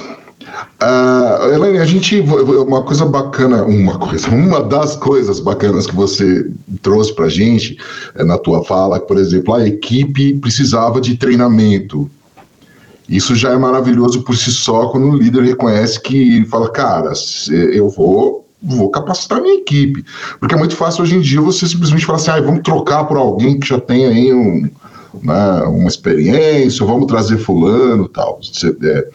[0.82, 2.20] Uh, Elaine, a gente.
[2.20, 6.50] Uma coisa bacana, uma coisa, uma das coisas bacanas que você
[6.82, 7.78] trouxe para a gente
[8.16, 12.10] é, na tua fala, por exemplo, a equipe precisava de treinamento.
[13.14, 17.14] Isso já é maravilhoso por si só quando o líder reconhece que fala, cara,
[17.72, 20.04] eu vou, vou capacitar minha equipe.
[20.40, 23.18] Porque é muito fácil hoje em dia você simplesmente falar assim, ah, vamos trocar por
[23.18, 24.68] alguém que já tem aí um,
[25.22, 28.40] né, uma experiência, vamos trazer fulano tal.
[28.84, 29.08] É.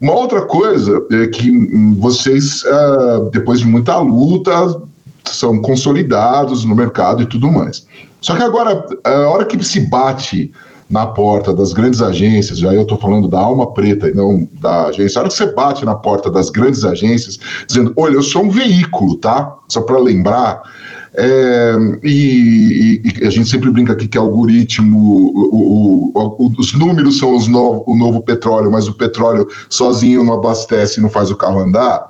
[0.00, 1.50] Uma outra coisa é que
[1.98, 4.80] vocês, ah, depois de muita luta,
[5.26, 7.86] são consolidados no mercado e tudo mais.
[8.22, 10.50] Só que agora, a hora que se bate
[10.88, 14.86] na porta das grandes agências, já eu estou falando da alma preta e não da
[14.86, 18.44] agência, a hora que você bate na porta das grandes agências, dizendo, olha, eu sou
[18.44, 19.56] um veículo, tá?
[19.68, 20.62] Só para lembrar,
[21.14, 27.18] é, e, e, a gente sempre brinca aqui que algoritmo, o, o, o, os números
[27.18, 31.36] são os no, o novo petróleo, mas o petróleo sozinho não abastece não faz o
[31.36, 32.08] carro andar.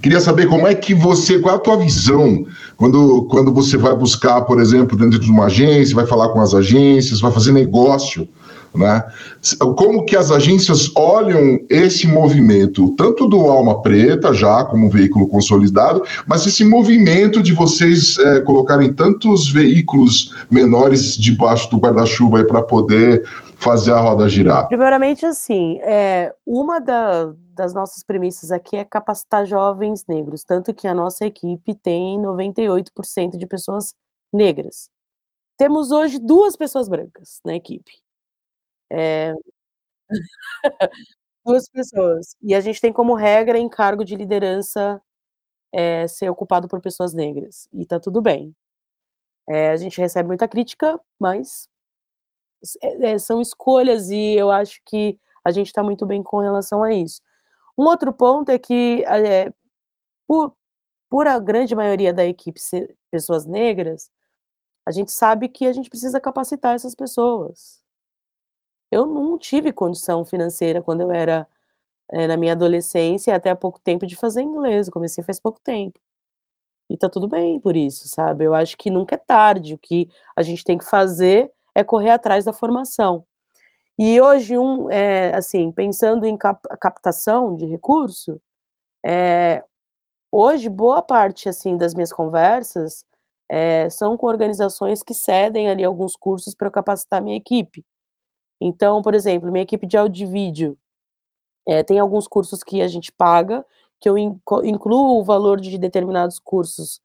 [0.00, 2.46] Queria saber como é que você, qual é a tua visão
[2.78, 6.54] quando, quando você vai buscar, por exemplo, dentro de uma agência, vai falar com as
[6.54, 8.26] agências, vai fazer negócio,
[8.72, 9.02] né?
[9.76, 16.04] Como que as agências olham esse movimento, tanto do Alma Preta, já como veículo consolidado,
[16.24, 23.24] mas esse movimento de vocês é, colocarem tantos veículos menores debaixo do guarda-chuva para poder
[23.56, 24.68] fazer a roda girar?
[24.68, 30.86] Primeiramente, assim, é, uma da, das nossas premissas aqui é capacitar jovens negros, tanto que
[30.86, 33.94] a nossa equipe tem 98% de pessoas
[34.32, 34.90] negras.
[35.58, 37.92] Temos hoje duas pessoas brancas na equipe.
[38.92, 39.34] É...
[41.44, 42.36] duas pessoas.
[42.42, 45.02] E a gente tem como regra em cargo de liderança
[45.72, 47.68] é, ser ocupado por pessoas negras.
[47.72, 48.54] E tá tudo bem.
[49.48, 51.68] É, a gente recebe muita crítica, mas
[52.82, 56.92] é, são escolhas e eu acho que a gente está muito bem com relação a
[56.92, 57.20] isso.
[57.78, 59.52] Um outro ponto é que, é,
[60.26, 60.54] por,
[61.10, 64.10] por a grande maioria da equipe ser pessoas negras,
[64.86, 67.82] a gente sabe que a gente precisa capacitar essas pessoas.
[68.90, 71.46] Eu não tive condição financeira quando eu era
[72.10, 74.88] é, na minha adolescência, até há pouco tempo, de fazer inglês.
[74.88, 76.00] Eu comecei faz pouco tempo.
[76.90, 78.44] E tá tudo bem por isso, sabe?
[78.44, 79.74] Eu acho que nunca é tarde.
[79.74, 83.26] O que a gente tem que fazer é correr atrás da formação.
[83.98, 88.40] E hoje, um, é, assim, pensando em cap captação de recurso,
[89.04, 89.64] é,
[90.32, 93.04] hoje boa parte assim das minhas conversas
[93.50, 97.84] é, são com organizações que cedem ali alguns cursos para capacitar minha equipe.
[98.60, 100.78] Então, por exemplo, minha equipe de áudio e vídeo
[101.66, 103.64] é, tem alguns cursos que a gente paga,
[104.00, 107.00] que eu incluo o valor de determinados cursos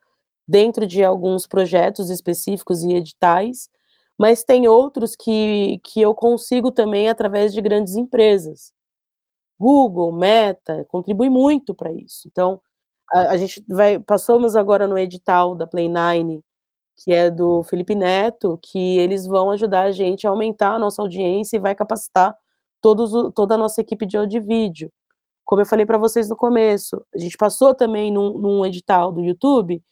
[0.48, 3.70] dentro de alguns projetos específicos e editais,
[4.18, 8.72] mas tem outros que, que eu consigo também através de grandes empresas.
[9.60, 12.28] Google, Meta, contribui muito para isso.
[12.28, 12.62] Então,
[13.12, 16.42] a, a, gente vai, passamos agora no edital da Play9,
[16.98, 21.02] que é do Felipe Neto, que eles vão ajudar a gente a aumentar a nossa
[21.02, 22.36] audiência e vai capacitar
[22.82, 24.92] todos, toda a nossa equipe de áudio e vídeo.
[25.46, 29.22] Como eu falei para vocês no começo, a gente passou também num, num edital do
[29.22, 29.84] YouTube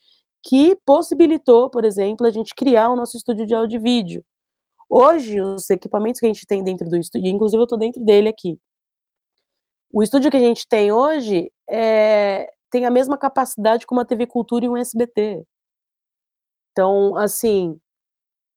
[0.43, 4.25] que possibilitou, por exemplo, a gente criar o nosso estúdio de áudio e vídeo.
[4.89, 8.29] Hoje, os equipamentos que a gente tem dentro do estúdio, inclusive eu estou dentro dele
[8.29, 8.59] aqui.
[9.93, 14.25] O estúdio que a gente tem hoje é, tem a mesma capacidade que uma TV
[14.25, 15.45] Cultura e um SBT.
[16.71, 17.79] Então, assim,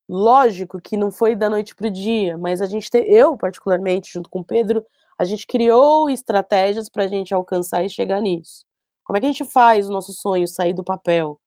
[0.09, 4.13] lógico que não foi da noite para o dia, mas a gente, te, eu particularmente,
[4.13, 4.85] junto com o Pedro,
[5.19, 8.65] a gente criou estratégias para a gente alcançar e chegar nisso.
[9.05, 11.41] Como é que a gente faz o nosso sonho sair do papel?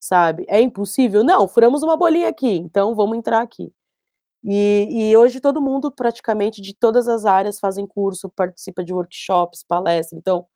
[0.00, 0.44] Sabe?
[0.48, 1.24] É impossível?
[1.24, 3.72] Não, furamos uma bolinha aqui, então vamos entrar aqui.
[4.44, 9.64] E, e, hoje todo mundo, praticamente, de todas as áreas, fazem curso, participa de workshops,
[9.64, 10.46] palestras, então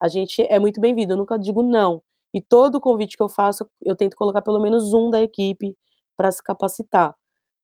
[0.00, 2.02] a gente é muito bem-vindo, eu nunca digo não.
[2.34, 5.76] E todo convite que eu faço, eu tento colocar pelo menos um da equipe
[6.16, 7.14] para se capacitar.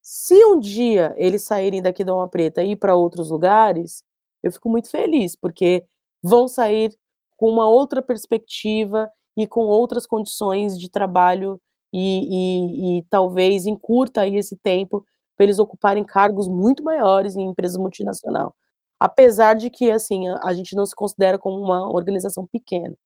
[0.02, 4.04] Se um dia eles saírem daqui da Uma Preta e ir para outros lugares,
[4.42, 5.84] eu fico muito feliz, porque
[6.22, 6.96] vão sair
[7.36, 11.60] com uma outra perspectiva e com outras condições de trabalho
[11.92, 17.44] e, e, e talvez encurta aí esse tempo para eles ocuparem cargos muito maiores em
[17.48, 18.52] empresas multinacional.
[18.98, 22.96] Apesar de que, assim, a, a gente não se considera como uma organização pequena,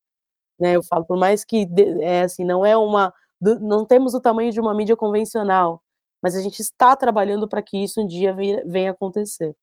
[0.58, 1.68] né, eu falo, por mais que,
[2.00, 3.12] é assim, não é uma,
[3.60, 5.82] não temos o tamanho de uma mídia convencional,
[6.22, 9.54] mas a gente está trabalhando para que isso um dia venha acontecer.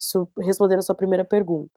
[0.00, 1.72] Isso respondendo a sua primeira pergunta.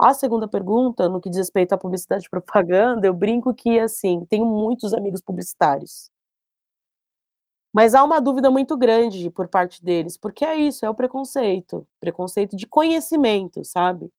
[0.00, 4.24] A segunda pergunta, no que diz respeito à publicidade e propaganda, eu brinco que, assim,
[4.24, 6.10] tenho muitos amigos publicitários.
[7.72, 11.86] Mas há uma dúvida muito grande por parte deles, porque é isso, é o preconceito,
[12.00, 14.10] preconceito de conhecimento, sabe.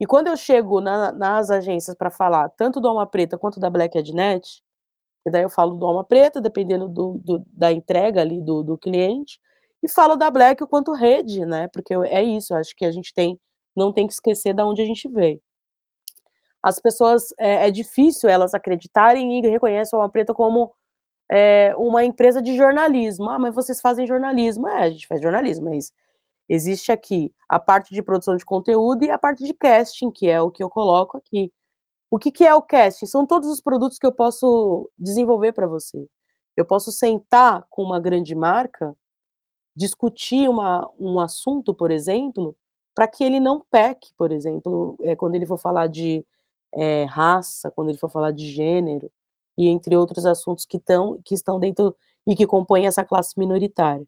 [0.00, 3.70] E quando eu chego na nas agências para falar tanto do Alma Preta quanto da
[3.70, 4.62] Black Ednet,
[5.26, 8.78] e daí eu falo do Alma Preta, dependendo do do da entrega ali do do
[8.78, 9.40] cliente,
[9.82, 13.14] e falo da Black quanto rede, né, porque é isso, eu acho que a gente
[13.14, 13.38] tem
[13.76, 15.40] não tem que esquecer da onde a gente veio.
[16.62, 20.72] As pessoas é é difícil elas acreditarem e reconhecem o Alma Preta como,
[21.30, 23.28] eh, uma empresa de jornalismo.
[23.30, 24.68] "Ah, mas vocês fazem jornalismo".
[24.68, 25.92] É, a gente faz jornalismo, mas
[26.48, 30.40] existe aqui a parte de produção de conteúdo e a parte de casting, que é
[30.42, 31.52] o que eu coloco aqui.
[32.10, 33.06] O que que é o casting?
[33.06, 36.06] São todos os produtos que eu posso desenvolver para você.
[36.56, 38.94] Eu posso sentar com uma grande marca,
[39.76, 42.56] discutir uma um assunto, por exemplo,
[42.94, 46.24] para que ele não peque, por exemplo, eh, quando ele for falar de,
[46.74, 49.10] eh, raça, quando ele for falar de gênero,
[49.58, 54.06] e entre outros assuntos que estão que estão dentro e que compõem essa classe minoritária.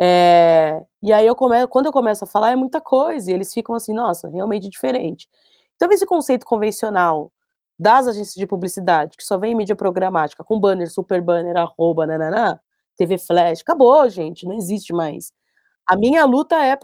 [0.00, 3.74] Eh, e aí eu quando eu começo a falar é muita coisa, e eles ficam
[3.74, 5.28] assim: "Nossa, realmente diferente".
[5.76, 7.32] Então esse conceito convencional
[7.78, 12.06] das agências de publicidade, que só vem em mídia programática, com banner, super banner, arroba,
[12.06, 12.58] nã-nã-nã,
[12.96, 15.32] TV flash, acabou gente, não existe mais.
[15.88, 16.76] A minha luta é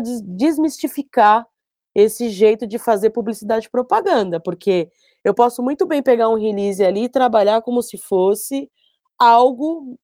[0.00, 1.46] des desmistificar
[1.94, 4.90] esse jeito de fazer publicidade e propaganda, porque
[5.24, 8.68] eu posso muito bem pegar um release ali e trabalhar como se fosse
[9.18, 9.96] algo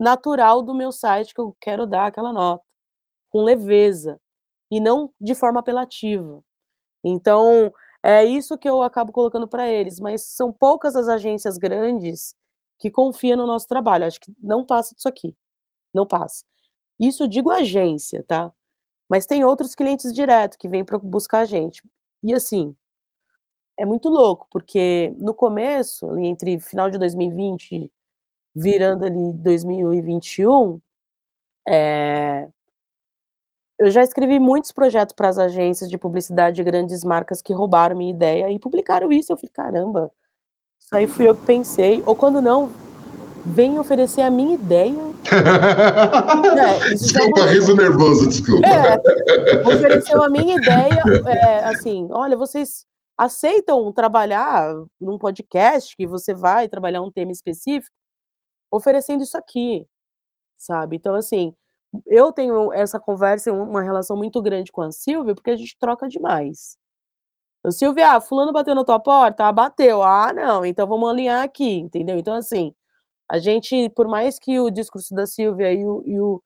[0.00, 2.64] natural do meu site, que eu quero dar aquela nota,
[3.30, 4.20] com leveza,
[4.70, 6.42] e não de forma apelativa.
[7.04, 7.72] Então,
[8.02, 12.34] é isso que eu acabo colocando para eles, mas são poucas as agências grandes
[12.78, 15.34] que confiam no nosso trabalho, acho que não passa disso aqui,
[15.94, 16.44] não passa.
[16.98, 18.52] Isso digo agência, tá.
[19.10, 21.82] Mas tem outros clientes direto que vêm pra buscar a gente.
[22.22, 22.76] E assim,
[23.78, 27.90] é muito louco, porque no começo, ali entre final de 2020,
[28.54, 30.80] virando ali 2021,
[31.68, 32.48] eh
[33.78, 37.96] eu já escrevi muitos projetos para as agências de publicidade de grandes marcas que roubaram
[37.96, 40.10] minha ideia e publicaram isso, eu falei: "Caramba,
[40.80, 42.70] isso aí fui eu que pensei", ou quando não,
[43.46, 44.96] vêm oferecer a minha ideia
[46.84, 47.46] É, Desculpa, aconteceu.
[47.52, 48.66] riso nervoso, desculpa.
[48.68, 48.96] É,
[49.68, 52.84] ofereceu a minha ideia, eh, assim: "Olha, vocês
[53.18, 57.94] aceitam trabalhar num podcast que você vai trabalhar um tema específico?",
[58.72, 59.86] oferecendo isso aqui,
[60.58, 60.96] sabe.
[60.96, 61.54] Então assim,
[62.06, 65.76] eu tenho essa conversa e uma relação muito grande com a Sílvia, porque a gente
[65.78, 66.76] troca demais.
[67.64, 71.42] "Ô Sílvia, ah, fulano bateu na tua porta?", "Ah, bateu", "Ah, não, então vamos alinhar
[71.44, 72.18] aqui", entendeu.
[72.18, 72.74] Então assim,
[73.30, 76.42] a gente por mais que o discurso da Sílvia e o e o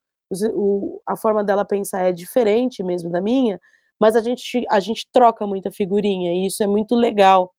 [0.55, 3.61] o a forma dela pensar é diferente mesmo da minha,
[4.01, 7.55] mas a gente a gente troca muita figurinha e isso é muito legal,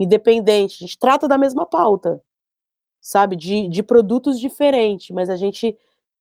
[0.00, 2.22] independente, a gente trata da mesma pauta,
[3.00, 5.76] sabe, de de produtos diferente, mas a gente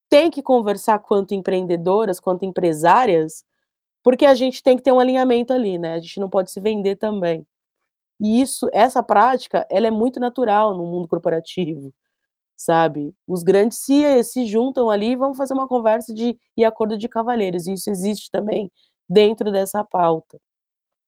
[0.10, 3.45] tem que conversar quanto empreendedoras, quanto empresárias,
[4.04, 6.60] porque a gente tem que ter um alinhamento ali, né, a gente não pode se
[6.62, 7.45] vender também.
[8.22, 11.93] E isso essa prática, ela é muito natural no mundo corporativo,
[12.64, 13.14] sabe.
[13.28, 17.07] Os grandes se se juntam ali e vão fazer uma conversa de e acordo de
[17.09, 18.72] cavalheiros, isso existe também
[19.09, 20.39] dentro dessa pauta.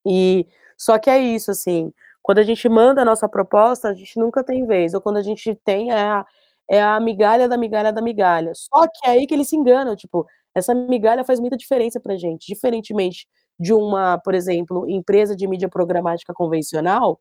[0.06, 0.48] E
[0.78, 4.44] só que é isso, assim, quando a gente manda a nossa proposta, a gente nunca
[4.44, 6.26] tem vez, ou quando a gente tem, é a
[6.70, 8.54] é a migalha da migalha da migalha.
[8.56, 10.26] Só que é aí que eles se enganam, tipo,
[10.56, 13.28] essa migalha faz muita diferença pra gente, diferentemente
[13.60, 17.20] de uma, por exemplo, empresa de mídia programática convencional,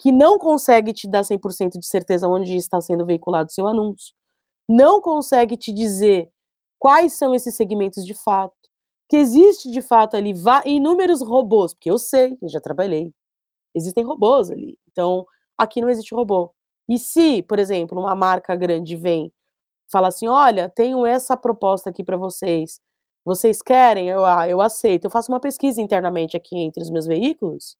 [0.00, 4.14] que não consegue te dar 100% de certeza onde está sendo veiculado seu anúncio,
[4.68, 6.30] não consegue te dizer
[6.78, 8.54] quais são esses segmentos de fato,
[9.10, 10.34] que existe de fato ali
[10.66, 13.12] inúmeros robôs, porque eu sei, eu já trabalhei,
[13.74, 15.26] existem robôs ali, então
[15.58, 16.52] aqui não existe robô.
[16.88, 19.32] E se, por exemplo, uma marca grande vem,
[19.92, 22.80] fala assim: "Olha, tenho essa proposta aqui pra vocês,
[23.24, 27.06] vocês querem?", eu: "Ah, eu aceito", eu faço uma pesquisa internamente aqui entre os meus
[27.06, 27.76] veículos,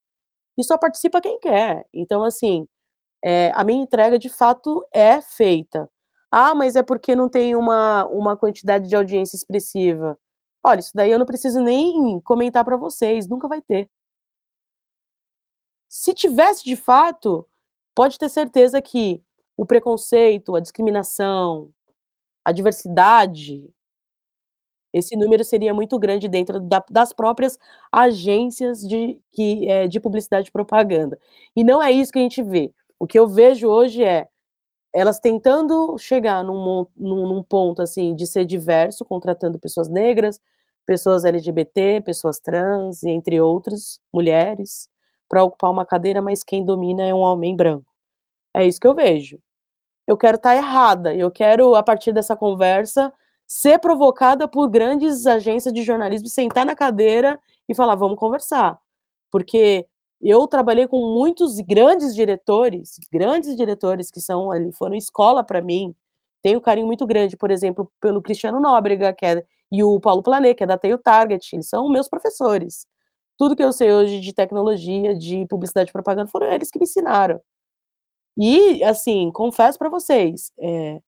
[0.57, 1.85] e só participa quem quer.
[1.93, 2.67] Então assim,
[3.25, 5.89] eh, a minha entrega de fato é feita.
[6.31, 10.17] "Ah, mas é porque não tem uma uma quantidade de audiência expressiva".
[10.65, 13.89] Olha, isso daí eu não preciso nem comentar pra vocês, nunca vai ter.
[15.93, 17.45] Se tivesse de fato,
[17.93, 19.21] pode ter certeza que
[19.57, 21.69] o preconceito, a discriminação,
[22.45, 23.69] a diversidade
[24.93, 27.57] esse número seria muito grande dentro da das próprias
[27.91, 31.19] agências de que, eh, de publicidade e propaganda.
[31.55, 32.73] E não é isso que a gente vê.
[32.99, 34.27] O que eu vejo hoje é
[34.93, 40.39] elas tentando chegar num, num, num ponto assim de ser diverso, contratando pessoas negras,
[40.85, 44.89] pessoas LGBT, pessoas trans, entre outros, mulheres,
[45.29, 47.85] para ocupar uma cadeira, mas quem domina é um homem branco.
[48.53, 49.39] É isso que eu vejo.
[50.07, 53.13] Eu quero estar tá errada, eu quero, a partir dessa conversa,
[53.53, 57.37] ser provocada por grandes agências de jornalismo, sentar na cadeira
[57.67, 58.79] e falar, vamos conversar.
[59.29, 59.85] Porque
[60.21, 65.93] eu trabalhei com muitos grandes diretores, grandes diretores que são ali, foram escola para mim.
[66.41, 70.23] Tenho um carinho muito grande, por exemplo, pelo Cristiano Nóbrega, que é, e o Paulo
[70.23, 72.87] Planet, que é da Tail Target, eles são meus professores.
[73.37, 76.85] Tudo que eu sei hoje de tecnologia, de publicidade e propaganda, foram eles que me
[76.85, 77.41] ensinaram.
[78.37, 81.01] E, assim, confesso para vocês, é,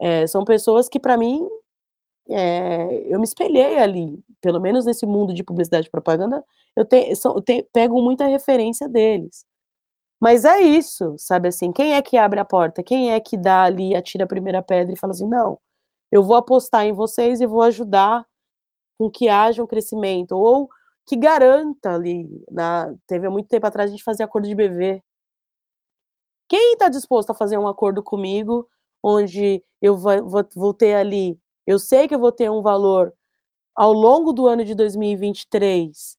[0.00, 1.48] é, são pessoas que, para mim,
[2.30, 6.44] é, eu me espelhei ali, pelo menos nesse mundo de publicidade e propaganda,
[6.76, 9.44] eu, te, eu te, pego muita referência deles.
[10.20, 12.82] Mas é isso, sabe assim, quem é que abre a porta?
[12.82, 15.58] Quem é que dá ali, atira a primeira pedra e fala assim, não,
[16.12, 18.26] eu vou apostar em vocês e vou ajudar
[18.98, 20.68] com que haja um crescimento, ou
[21.06, 25.02] que garanta ali, na, teve há muito tempo atrás a gente fazia acordo de BV,
[26.50, 28.68] quem está disposto a fazer um acordo comigo,
[29.02, 31.38] onde eu vou, vou, vou ter ali,
[31.70, 33.14] eu sei que eu vou ter um valor
[33.76, 36.18] ao longo do ano de 2023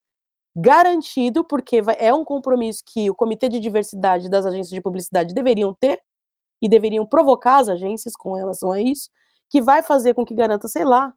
[0.55, 5.73] garantido, porque é um compromisso que o Comitê de Diversidade das agências de publicidade deveriam
[5.73, 6.01] ter
[6.61, 9.09] e deveriam provocar as agências com relação a isso,
[9.49, 11.13] que vai fazer com que garanta, sei lá,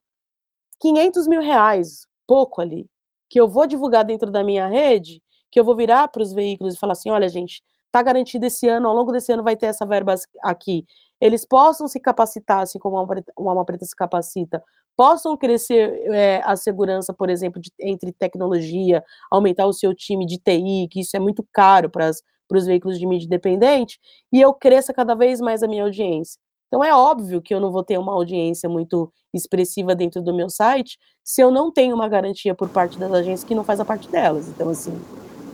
[0.80, 2.88] 500 mil reais, pouco ali,
[3.28, 6.74] que eu vou divulgar dentro da minha rede, que eu vou virar para os veículos
[6.74, 9.66] e falar assim, olha gente, está garantido esse ano, ao longo desse ano vai ter
[9.66, 10.84] essa verba aqui.
[11.20, 12.96] Eles possam se capacitar, assim como
[13.38, 14.62] uma alma preta se capacita,
[14.96, 20.38] possam crescer é, a segurança, por exemplo, de, entre tecnologia, aumentar o seu time de
[20.38, 22.10] TI, que isso é muito caro para
[22.52, 23.98] os veículos de mídia independente,
[24.32, 26.38] e eu cresça cada vez mais a minha audiência.
[26.68, 30.48] Então é óbvio que eu não vou ter uma audiência muito expressiva dentro do meu
[30.48, 33.84] site se eu não tenho uma garantia por parte das agências que não faz a
[33.84, 34.48] parte delas.
[34.48, 34.92] Então, assim,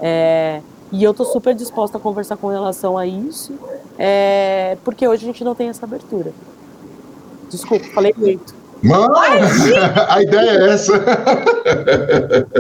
[0.01, 0.63] é,
[0.93, 3.59] e eu tô super disposta a conversar com relação a isso,
[3.99, 6.33] é, porque hoje a gente não tem essa abertura.
[7.51, 8.55] Desculpa, falei muito.
[8.83, 9.71] Mas
[10.09, 10.93] a ideia é essa.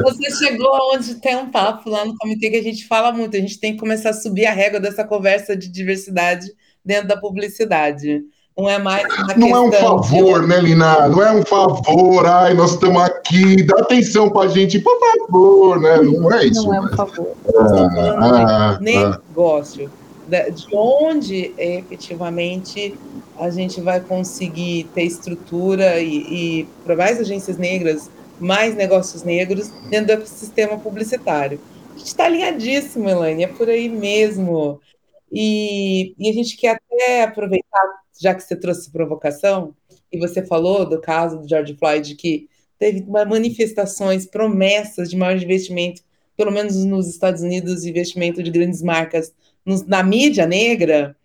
[0.03, 3.37] Você chegou onde tem um papo lá no comitê que a gente fala muito.
[3.37, 6.47] A gente tem que começar a subir a régua dessa conversa de diversidade
[6.85, 8.22] dentro da publicidade.
[8.61, 10.48] Não é mais uma Não é um favor, de...
[10.48, 11.08] né, Lina?
[11.08, 12.26] Não é um favor.
[12.26, 15.96] Ai, nós estamos aqui, dá atenção pra gente, por favor, né?
[16.02, 16.66] Não é isso.
[16.66, 17.28] Não é um favor.
[17.56, 19.90] Ah, ah, negócio.
[20.28, 22.94] De onde efetivamente
[23.38, 26.16] a gente vai conseguir ter estrutura e,
[26.61, 31.58] e para mais agências negras, mais negócios negros dentro do sistema publicitário.
[31.94, 34.78] A gente está alinhadíssimo, Elaine, é por aí mesmo.
[35.33, 39.74] E, e a gente quer até aproveitar já que você trouxe provocação,
[40.12, 46.03] e você falou do caso do George Floyd, que teve manifestações, promessas de maior investimento,
[46.37, 49.33] pelo menos nos Estados Unidos, investimento de grandes marcas
[49.64, 51.16] nos, na mídia negra,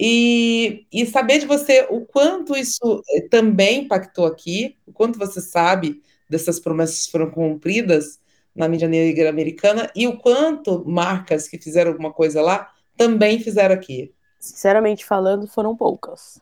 [0.00, 5.40] e, e saber de você o quanto isso eh, também impactou aqui, o quanto você
[5.40, 8.20] sabe dessas promessas foram cumpridas
[8.54, 13.74] na mídia negra americana e o quanto marcas que fizeram alguma coisa lá também fizeram
[13.74, 14.12] aqui.
[14.38, 16.40] Sinceramente falando, foram poucas.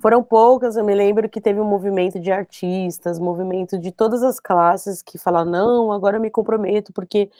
[0.00, 4.40] Foram poucas, eu me lembro que teve um movimento de artistas, movimento de todas as
[4.40, 7.30] classes que falaram, não, agora eu me comprometo, porque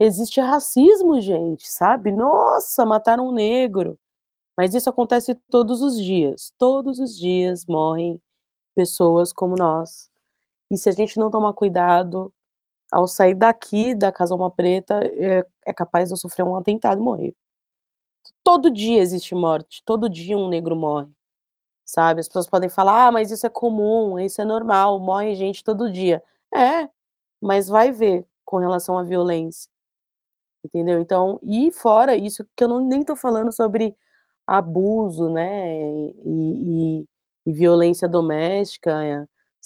[0.00, 2.10] existe racismo, gente, sabe?
[2.10, 3.96] Nossa, mataram um negro.
[4.56, 6.52] Mas isso acontece todos os dias.
[6.58, 8.20] Todos os dias morrem
[8.74, 10.10] pessoas como nós.
[10.70, 12.32] E se a gente não tomar cuidado,
[12.90, 17.00] ao sair daqui da Casa Alma Preta, é, é capaz de eu sofrer um atentado
[17.00, 17.34] e morrer.
[18.44, 21.08] Todo dia existe morte, todo dia um negro morre,
[21.84, 22.20] sabe?
[22.20, 25.90] As pessoas podem falar, ah, mas isso é comum, isso é normal, morre gente todo
[25.92, 26.22] dia.
[26.54, 26.88] É,
[27.40, 29.70] mas vai ver com relação à violência,
[30.64, 31.00] entendeu?
[31.00, 33.96] Então, e fora isso, que eu não, nem tô falando sobre
[34.46, 35.82] abuso, né,
[36.24, 37.08] e, e,
[37.46, 39.02] e violência doméstica,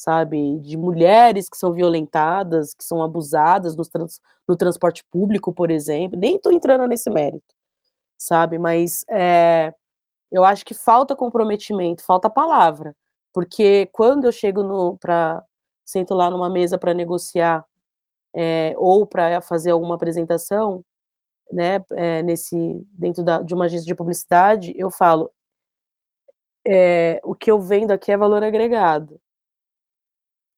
[0.01, 5.71] sabe, de mulheres que são violentadas, que são abusadas no, trans, no transporte público, por
[5.71, 7.55] exemplo, nem tô entrando nesse mérito,
[8.19, 8.59] sabe?
[8.59, 9.75] Mas é,
[10.33, 12.97] eu acho que falta comprometimento, falta palavra,
[13.33, 15.45] porque quando eu chego para
[15.85, 17.65] sento lá numa mesa para negociar
[18.35, 20.85] é, ou para fazer alguma apresentação,
[21.53, 22.57] né, é, nesse
[22.93, 25.31] dentro da, de uma agência de publicidade, eu falo
[26.67, 29.21] é, o que eu vendo aqui é valor agregado,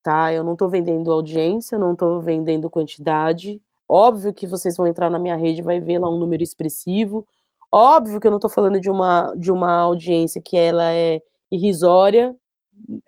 [0.03, 0.33] tá?
[0.33, 3.61] Eu não estou vendendo audiência, não estou vendendo quantidade.
[3.89, 7.27] Óbvio que vocês vão entrar na minha rede, vai ver lá um número expressivo,
[7.75, 12.37] Óbvio que eu não estou falando de uma, de uma audiência que ela é irrisória,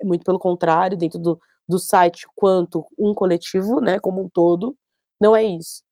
[0.03, 1.39] muito pelo contrário, dentro do,
[1.69, 4.75] do site, quanto um coletivo, né, como um todo,
[5.21, 5.83] não é isso.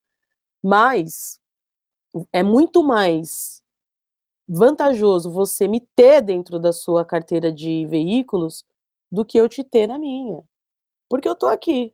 [0.63, 1.39] Mas
[2.33, 3.63] é muito mais
[4.49, 8.65] vantajoso você me ter dentro da sua carteira de veículos
[9.11, 10.43] do que eu te ter na minha.
[11.13, 11.93] Porque eu tô aqui.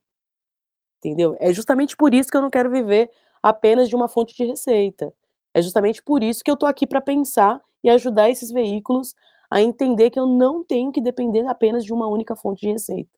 [0.98, 1.36] Entendeu?
[1.40, 3.10] É justamente por isso que eu não quero viver
[3.42, 5.12] apenas de uma fonte de receita.
[5.52, 9.16] É justamente por isso que eu tô aqui para pensar e ajudar esses veículos
[9.50, 13.10] a entender que eu não tenho que depender apenas de uma única fonte de receita.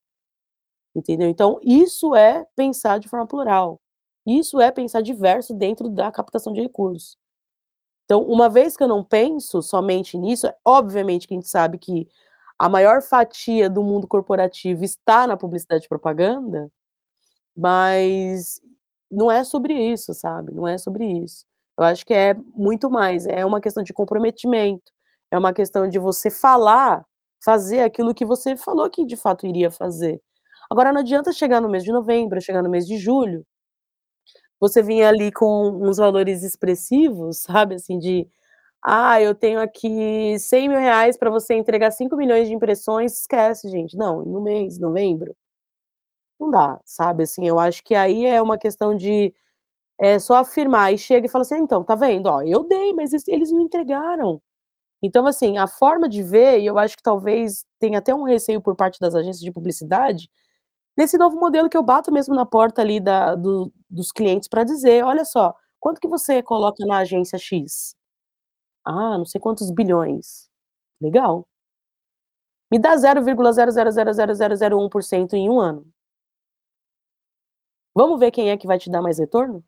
[0.97, 1.29] Entendeu?
[1.29, 3.79] Então, isso é pensar de forma plural.
[4.27, 7.19] Isso é pensar diverso dentro da captação de recursos.
[8.07, 12.09] Então, uma vez que eu não penso somente nisso, obviamente que a gente sabe que
[12.61, 16.71] a maior fatia do mundo corporativo está na publicidade e propaganda,
[17.57, 18.61] mas
[19.11, 20.53] não é sobre isso, sabe?
[20.55, 21.47] Não é sobre isso.
[21.79, 24.93] Eu acho que é muito mais, é uma questão de comprometimento,
[25.31, 27.05] é uma questão de você falar,
[27.45, 30.21] fazer aquilo que você falou que de fato iria fazer.
[30.71, 33.47] Agora não adianta chegar no mês de novembro, chegar no mês de julho,
[34.61, 38.29] você vinha ali com uns valores expressivos, sabe, assim, de
[38.83, 43.69] ah, eu tenho aqui 100 mil reais para você entregar 5 milhões de impressões, esquece,
[43.71, 43.97] gente.
[43.97, 45.35] Não, no mês, novembro,
[46.39, 49.35] não dá, sabe, assim, eu acho que aí é uma questão de
[50.01, 52.27] é só afirmar e chega e fala assim: ah, então, tá vendo?
[52.29, 54.43] Ó, eu dei, mas eles não entregaram.
[55.03, 58.61] Então, assim, a forma de ver, e eu acho que talvez tenha até um receio
[58.63, 60.31] por parte das agências de publicidade,
[60.97, 64.65] nesse novo modelo que eu bato mesmo na porta ali da, do, dos clientes para
[64.65, 67.95] dizer, olha só, quanto que você coloca na agência X?
[68.85, 70.49] Ah, não sei quantos bilhões.
[71.01, 71.47] Legal.
[72.71, 75.85] Me dá 0,0000001% em um ano.
[77.95, 79.65] Vamos ver quem é que vai te dar mais retorno?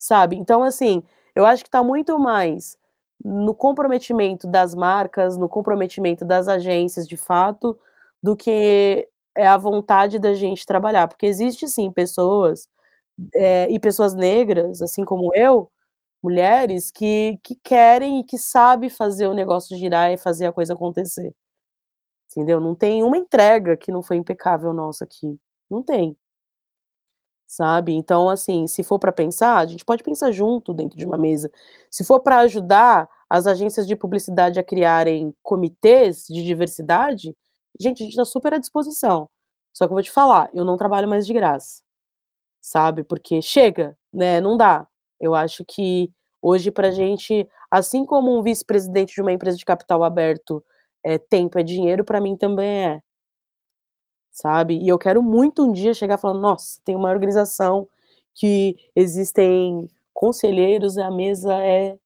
[0.00, 0.36] Sabe?
[0.36, 1.02] Então, assim,
[1.34, 2.76] eu acho que está muito mais
[3.24, 7.78] no comprometimento das marcas, no comprometimento das agências, de fato,
[8.22, 11.06] do que é a vontade da gente trabalhar.
[11.08, 12.68] Porque existe, sim, pessoas,
[13.34, 15.70] é, e pessoas negras, assim como eu,
[16.22, 20.74] mulheres, que, que querem e que sabem fazer o negócio girar e fazer a coisa
[20.74, 21.34] acontecer.
[22.30, 22.60] Entendeu?
[22.60, 25.38] Não tem uma entrega que não foi impecável nossa aqui.
[25.70, 26.16] Não tem.
[27.46, 27.92] Sabe?
[27.92, 31.50] Então, assim, se for para pensar, a gente pode pensar junto dentro de uma mesa.
[31.90, 37.36] Se for para ajudar as agências de publicidade a criarem comitês de diversidade,
[37.78, 39.28] gente, a gente está super à disposição.
[39.74, 41.82] Só que eu vou te falar, eu não trabalho mais de graça.
[42.60, 43.04] Sabe?
[43.04, 44.40] Porque chega, né?
[44.40, 44.86] Não dá.
[45.22, 46.10] Eu acho que
[46.42, 50.62] hoje para gente, assim como um vice-presidente de uma empresa de capital aberto,
[51.04, 53.02] é, tempo é dinheiro, para mim também é
[54.30, 54.78] sabe?
[54.78, 57.86] E eu quero muito um dia chegar falando, nossa, tem uma organização
[58.34, 61.96] que existem conselheiros, a mesa é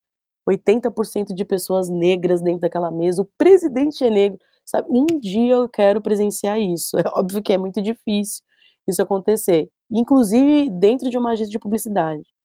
[0.48, 4.88] 80% de pessoas negras dentro daquela mesa, o presidente é negro, sabe?
[4.90, 6.98] Um dia eu quero presenciar isso.
[6.98, 8.42] É óbvio que é muito difícil
[8.88, 12.35] isso acontecer, inclusive dentro de uma agência de publicidade.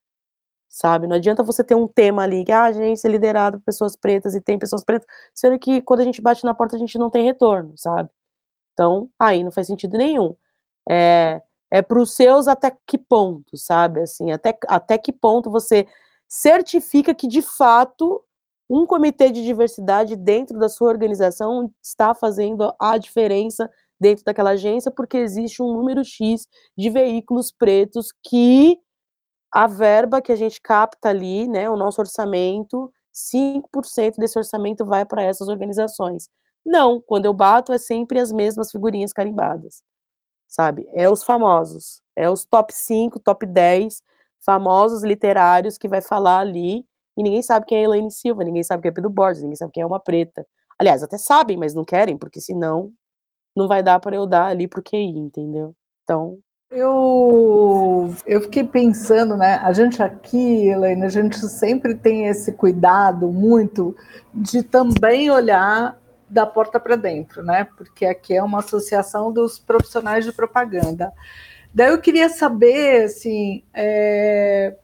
[0.72, 1.06] Sabe?
[1.06, 3.96] Não adianta você ter um tema ali, que ah, a agência é liderada por pessoas
[3.98, 5.06] pretas e tem pessoas pretas,
[5.36, 8.10] sendo que quando a gente bate na porta a gente não tem retorno, sabe?
[8.74, 10.36] Então, aí não faz sentido nenhum.
[10.90, 14.02] É, é para os seus até que ponto, sabe?
[14.02, 15.88] Assim, até, até que ponto você
[16.28, 18.24] certifica que, de fato,
[18.70, 23.70] um comitê de diversidade dentro da sua organização está fazendo a diferença
[24.00, 26.48] dentro daquela agência, porque existe um número X
[26.78, 28.80] de veículos pretos que
[29.52, 35.06] a verba que a gente capta ali, né, o nosso orçamento, 5% desse orçamento vai
[35.06, 36.30] para essas organizações.
[36.66, 39.82] Não, quando eu bato é sempre as mesmas figurinhas carimbadas,
[40.48, 40.88] sabe?
[40.94, 44.02] É os famosos, é os top 5, top 10
[44.46, 46.86] famosos literários que vai falar ali,
[47.18, 49.72] e ninguém sabe quem é Elaine Silva, ninguém sabe quem é Pedro Borges, ninguém sabe
[49.74, 50.46] quem é uma preta.
[50.80, 52.92] Aliás, até sabem, mas não querem, porque senão
[53.56, 55.76] não vai dar para eu dar ali pro QI, entendeu?
[56.04, 56.40] Então,
[56.72, 59.60] eu, eu fiquei pensando, né?
[59.62, 63.96] A gente aqui, Helena, a gente sempre tem esse cuidado muito
[64.34, 66.00] de também olhar
[66.30, 67.68] da porta para dentro, né?
[67.76, 71.12] Porque aqui é uma associação dos profissionais de propaganda.
[71.74, 74.76] Daí eu queria saber, assim, é,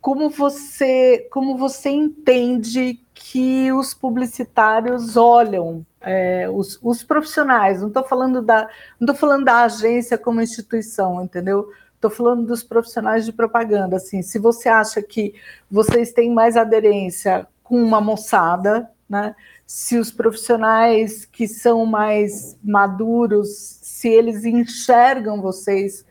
[0.00, 7.80] como você como você entende que os publicitários olham é, os, os, profissionais.
[7.80, 11.68] Não estou falando da não tô falando da agência como instituição, entendeu?
[11.94, 13.96] Estou falando dos profissionais de propaganda.
[13.96, 15.34] Assim, se você acha que
[15.70, 19.34] vocês têm mais aderência com uma moçada, né?
[19.66, 23.48] se os profissionais que são mais maduros,
[23.82, 26.04] se eles enxergam vocês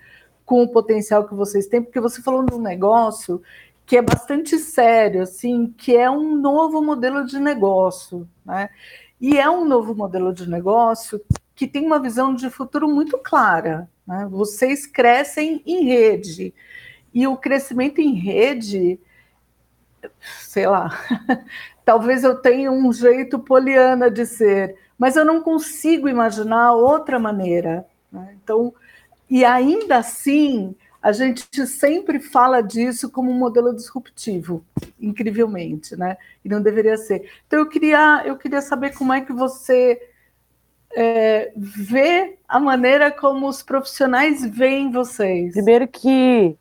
[0.46, 3.41] com o potencial que vocês têm, porque você falou de um negócio
[3.86, 8.70] que é bastante sério, assim, que é um novo modelo de negócio, né?
[9.24, 11.22] E é um novo modelo de negócio
[11.56, 13.90] que tem uma visão de futuro muito clara.
[14.06, 14.28] Né?
[14.30, 16.54] Vocês crescem em rede
[17.14, 19.00] e o crescimento em rede,
[20.42, 20.90] sei lá,
[21.86, 27.86] talvez eu tenha um jeito poliana de ser, mas eu não consigo imaginar outra maneira.
[28.12, 28.36] Né?
[28.44, 28.74] Então,
[29.30, 34.66] e ainda assim, a gente sempre fala disso como um modelo disruptivo,
[34.97, 36.16] incrivelmente, né?
[36.45, 37.30] E não deveria ser.
[37.45, 40.01] Então eu queria, eu queria saber como é que você
[40.95, 45.51] é, vê a maneira como os profissionais veem vocês.
[45.51, 46.58] Primeiro que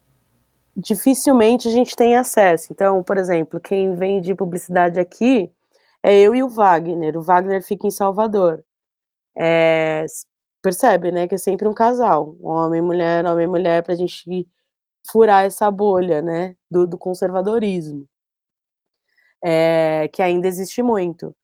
[0.76, 2.72] dificilmente a gente tem acesso.
[2.72, 5.52] Então, por exemplo, quem vem de publicidade aqui
[6.02, 7.16] é eu e o Wagner.
[7.16, 8.64] O Wagner fica em Salvador.
[9.36, 10.04] É,
[10.62, 13.96] percebe, né, que é sempre um casal, homem e mulher, homem e mulher, para a
[13.96, 14.48] gente
[15.10, 18.08] furar essa bolha, né, do, do conservadorismo,
[19.44, 21.34] é, que ainda existe muito.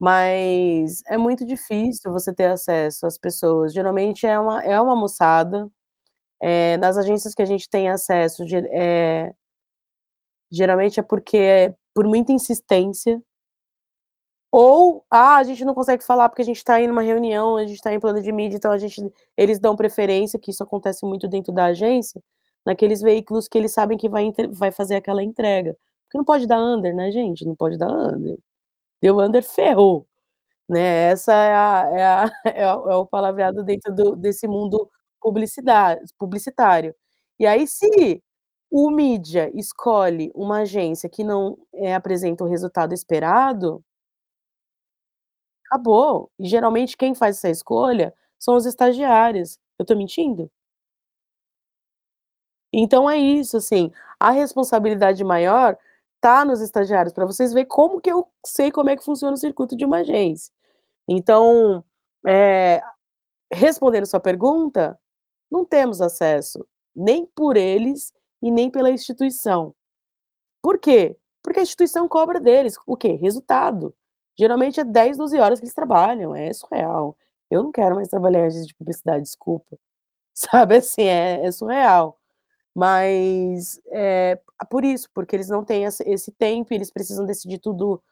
[0.00, 3.72] Mas é muito difícil você ter acesso às pessoas.
[3.74, 5.70] Geralmente é uma, é uma moçada.
[6.42, 9.34] É, nas agências que a gente tem acesso, é,
[10.50, 13.22] geralmente é porque é por muita insistência,
[14.52, 17.62] ou, ah, a gente não consegue falar porque a gente está em uma reunião, a
[17.66, 19.00] gente está em plano de mídia, então a gente,
[19.36, 22.20] eles dão preferência, que isso acontece muito dentro da agência,
[22.66, 25.76] naqueles veículos que eles sabem que vai, vai fazer aquela entrega.
[26.04, 27.44] Porque não pode dar under, né, gente?
[27.46, 28.38] Não pode dar under.
[29.02, 30.06] Deu under, ferrou.
[30.68, 31.10] Né?
[31.12, 34.90] Essa é, a, é, a, é, a, é o palavreado dentro do, desse mundo
[35.20, 36.94] publicidade, publicitário.
[37.38, 38.22] E aí, se
[38.70, 43.84] o mídia escolhe uma agência que não é, apresenta o resultado esperado,
[45.70, 46.30] Acabou.
[46.38, 49.56] E geralmente quem faz essa escolha são os estagiários.
[49.78, 50.50] Eu estou mentindo?
[52.72, 55.76] Então é isso, assim, a responsabilidade maior
[56.20, 59.36] tá nos estagiários, para vocês verem como que eu sei como é que funciona o
[59.38, 60.52] circuito de uma agência.
[61.08, 61.84] Então,
[62.26, 62.82] é,
[63.52, 64.98] respondendo sua pergunta,
[65.50, 66.66] não temos acesso,
[66.96, 68.12] nem por eles
[68.42, 69.74] e nem pela instituição.
[70.62, 71.16] Por quê?
[71.42, 73.14] Porque a instituição cobra deles o quê?
[73.14, 73.94] Resultado.
[74.40, 77.14] Geralmente é 10, 12 horas que eles trabalham, é surreal.
[77.50, 79.78] Eu não quero mais trabalhar em agência de publicidade, desculpa.
[80.32, 82.18] Sabe assim, é, é surreal.
[82.74, 84.38] Mas é
[84.70, 88.02] por isso, porque eles não têm esse tempo, eles precisam decidir tudo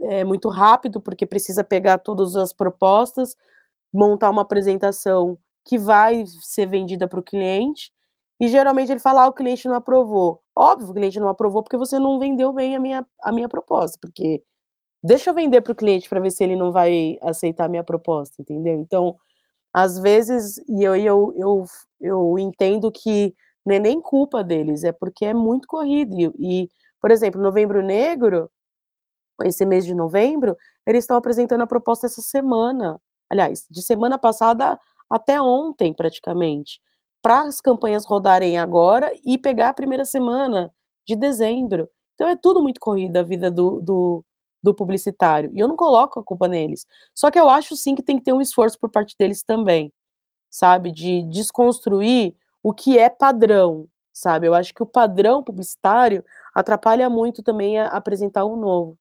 [0.00, 3.36] é, muito rápido, porque precisa pegar todas as propostas,
[3.92, 7.92] montar uma apresentação que vai ser vendida para o cliente,
[8.40, 10.42] e geralmente ele fala, ah, o cliente não aprovou.
[10.56, 13.96] Óbvio, o cliente não aprovou porque você não vendeu bem a minha, a minha proposta,
[14.00, 14.42] porque
[15.02, 17.84] deixa eu vender para o cliente para ver se ele não vai aceitar a minha
[17.84, 18.74] proposta, entendeu?
[18.80, 19.16] Então,
[19.72, 21.64] às vezes, e eu, eu, eu,
[22.00, 23.34] eu entendo que
[23.66, 26.16] não é nem culpa deles, é porque é muito corrido.
[26.18, 26.70] E, e,
[27.00, 28.50] por exemplo, Novembro Negro,
[29.44, 33.00] esse mês de novembro, eles estão apresentando a proposta essa semana.
[33.30, 34.78] Aliás, de semana passada
[35.10, 36.80] até ontem, praticamente.
[37.22, 40.72] Para as campanhas rodarem agora e pegar a primeira semana
[41.06, 41.88] de dezembro.
[42.14, 44.24] Então é tudo muito corrido a vida do, do,
[44.62, 45.50] do publicitário.
[45.54, 46.86] E eu não coloco a culpa neles.
[47.14, 49.92] Só que eu acho sim que tem que ter um esforço por parte deles também,
[50.50, 50.92] sabe?
[50.92, 54.46] De desconstruir o que é padrão, sabe?
[54.46, 58.98] Eu acho que o padrão publicitário atrapalha muito também a apresentar um novo.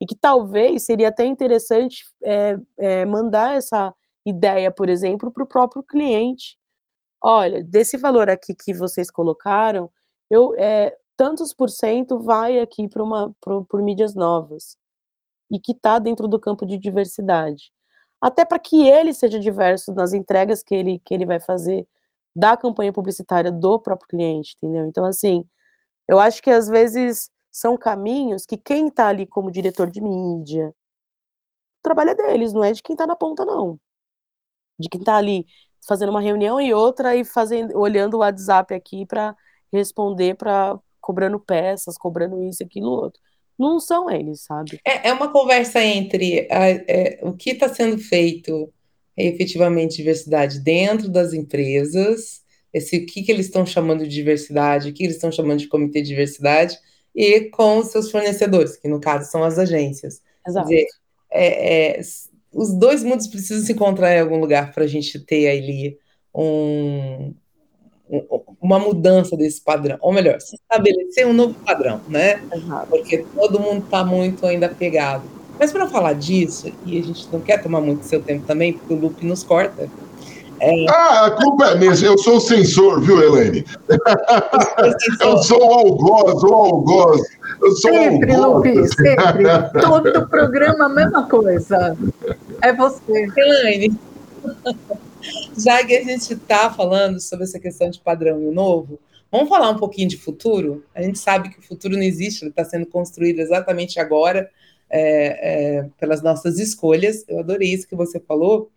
[0.00, 3.94] E que talvez seria até interessante é, é, mandar essa
[4.24, 6.58] ideia, por exemplo, para o próprio cliente.
[7.22, 9.90] Olha, desse valor aqui que vocês colocaram,
[10.30, 14.79] eu, é, tantos por cento vai aqui para uma por mídias novas
[15.50, 17.72] e que está dentro do campo de diversidade.
[18.20, 21.86] Até para que ele seja diverso nas entregas que ele, que ele vai fazer
[22.34, 24.86] da campanha publicitária do próprio cliente, entendeu?
[24.86, 25.44] Então, assim,
[26.08, 30.68] eu acho que às vezes são caminhos que quem está ali como diretor de mídia,
[30.68, 33.80] o trabalho é deles, não é de quem está na ponta, não.
[34.78, 35.46] De quem está ali
[35.86, 39.36] fazendo uma reunião e outra e fazendo, olhando o WhatsApp aqui para
[39.72, 43.20] responder para cobrando peças, cobrando isso, aquilo, outro
[43.60, 44.80] não são eles, sabe?
[44.84, 48.72] É, é uma conversa entre a, é, o que está sendo feito
[49.16, 52.40] efetivamente diversidade dentro das empresas,
[52.72, 55.68] esse o que, que eles estão chamando de diversidade, o que eles estão chamando de
[55.68, 56.78] comitê de diversidade,
[57.14, 60.22] e com os seus fornecedores, que no caso são as agências.
[60.46, 60.68] Exato.
[60.68, 60.86] Dizer,
[61.30, 62.00] é, é,
[62.52, 65.98] os dois mundos precisam se encontrar em algum lugar para a gente ter ali
[66.34, 67.34] um,
[68.60, 72.42] uma mudança desse padrão, ou melhor, estabelecer um novo padrão, né?
[72.52, 72.86] Exato.
[72.88, 75.22] Porque todo mundo está muito ainda pegado.
[75.58, 78.94] Mas para falar disso, e a gente não quer tomar muito seu tempo também, porque
[78.94, 79.88] o loop nos corta,
[80.58, 80.86] É...
[80.90, 81.92] Ah, a culpa é minha.
[82.02, 83.64] Eu sou o censor, viu, Helene?
[85.20, 87.22] Eu sou o algoz, o algoz.
[87.62, 89.44] Eu sou sempre, Lupi, sempre.
[89.80, 91.96] Todo programa a mesma coisa.
[92.62, 93.26] É você.
[93.36, 93.98] Helene,
[95.56, 98.98] já que a gente está falando sobre essa questão de padrão e o novo,
[99.30, 100.84] vamos falar um pouquinho de futuro?
[100.94, 104.50] A gente sabe que o futuro não existe, ele está sendo construído exatamente agora
[104.88, 107.24] é, é, pelas nossas escolhas.
[107.28, 108.70] Eu adorei isso que você falou.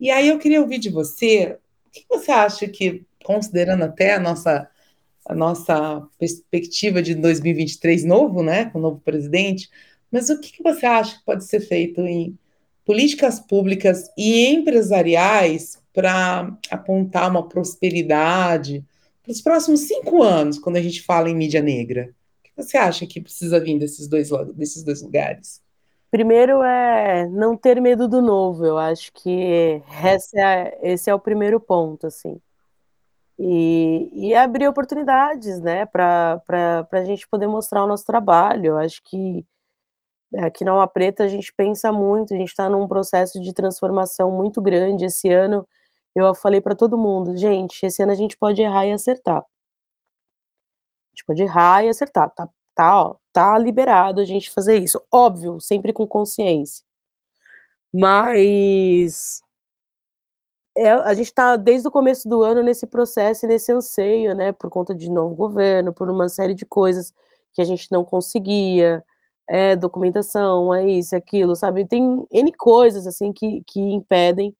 [0.00, 4.20] E aí eu queria ouvir de você, o que você acha que, considerando até a
[4.20, 4.68] nossa
[5.28, 9.68] a nossa perspectiva de 2023 novo, né, com o novo presidente,
[10.10, 12.36] mas o que, você acha que pode ser feito em
[12.88, 18.82] políticas públicas e empresariais para apontar uma prosperidade
[19.22, 22.14] para os próximos cinco anos, quando a gente fala em mídia negra?
[22.40, 25.60] O que você acha que precisa vir desses dois, desses dois lugares?
[26.10, 28.64] Primeiro é não ter medo do novo.
[28.64, 32.40] Eu acho que esse é, esse é o primeiro ponto, assim.
[33.38, 36.40] E, e abrir oportunidades, né, para
[36.90, 38.68] a gente poder mostrar o nosso trabalho.
[38.68, 39.44] Eu acho que
[40.36, 44.30] aqui na Alma Preta a gente pensa muito, a gente está num processo de transformação
[44.30, 45.06] muito grande.
[45.06, 45.66] Esse ano
[46.14, 49.38] eu falei para todo mundo, gente, esse ano a gente pode errar e acertar.
[49.38, 49.44] A
[51.14, 55.00] gente pode errar e acertar, tá, tá, ó, tá liberado a gente fazer isso.
[55.12, 56.84] Óbvio, sempre com consciência.
[57.92, 59.42] Mas
[60.76, 64.52] é, a gente está desde o começo do ano nesse processo e nesse anseio, né,
[64.52, 67.12] por conta de novo governo, por uma série de coisas
[67.52, 69.04] que a gente não conseguia,
[69.48, 71.86] é documentação, é isso, é aquilo, sabe?
[71.86, 74.54] Tem N coisas, assim, que, que impedem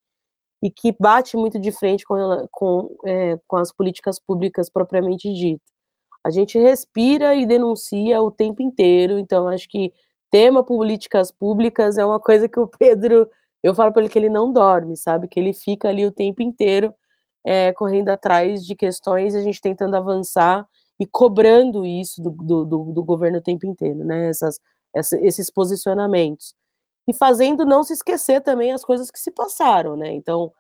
[0.63, 5.63] e que bate muito de frente com, com, é, com as políticas públicas propriamente dito.
[6.25, 9.93] A gente respira e denuncia o tempo inteiro, então acho que
[10.31, 13.29] tema políticas públicas é uma coisa que o Pedro
[13.63, 15.29] eu falo para ele que ele não dorme, sabe?
[15.29, 16.95] Que ele fica ali o tempo inteiro
[17.45, 20.67] é, correndo atrás de questões, a gente tentando avançar
[21.01, 24.29] e cobrando isso do, do, do, do governo o tempo inteiro, né?
[24.29, 24.61] Essas,
[24.99, 26.55] esses posicionamentos.
[27.07, 30.13] E fazendo não se esquecer também as coisas que se passaram, né?
[30.13, 30.53] Então,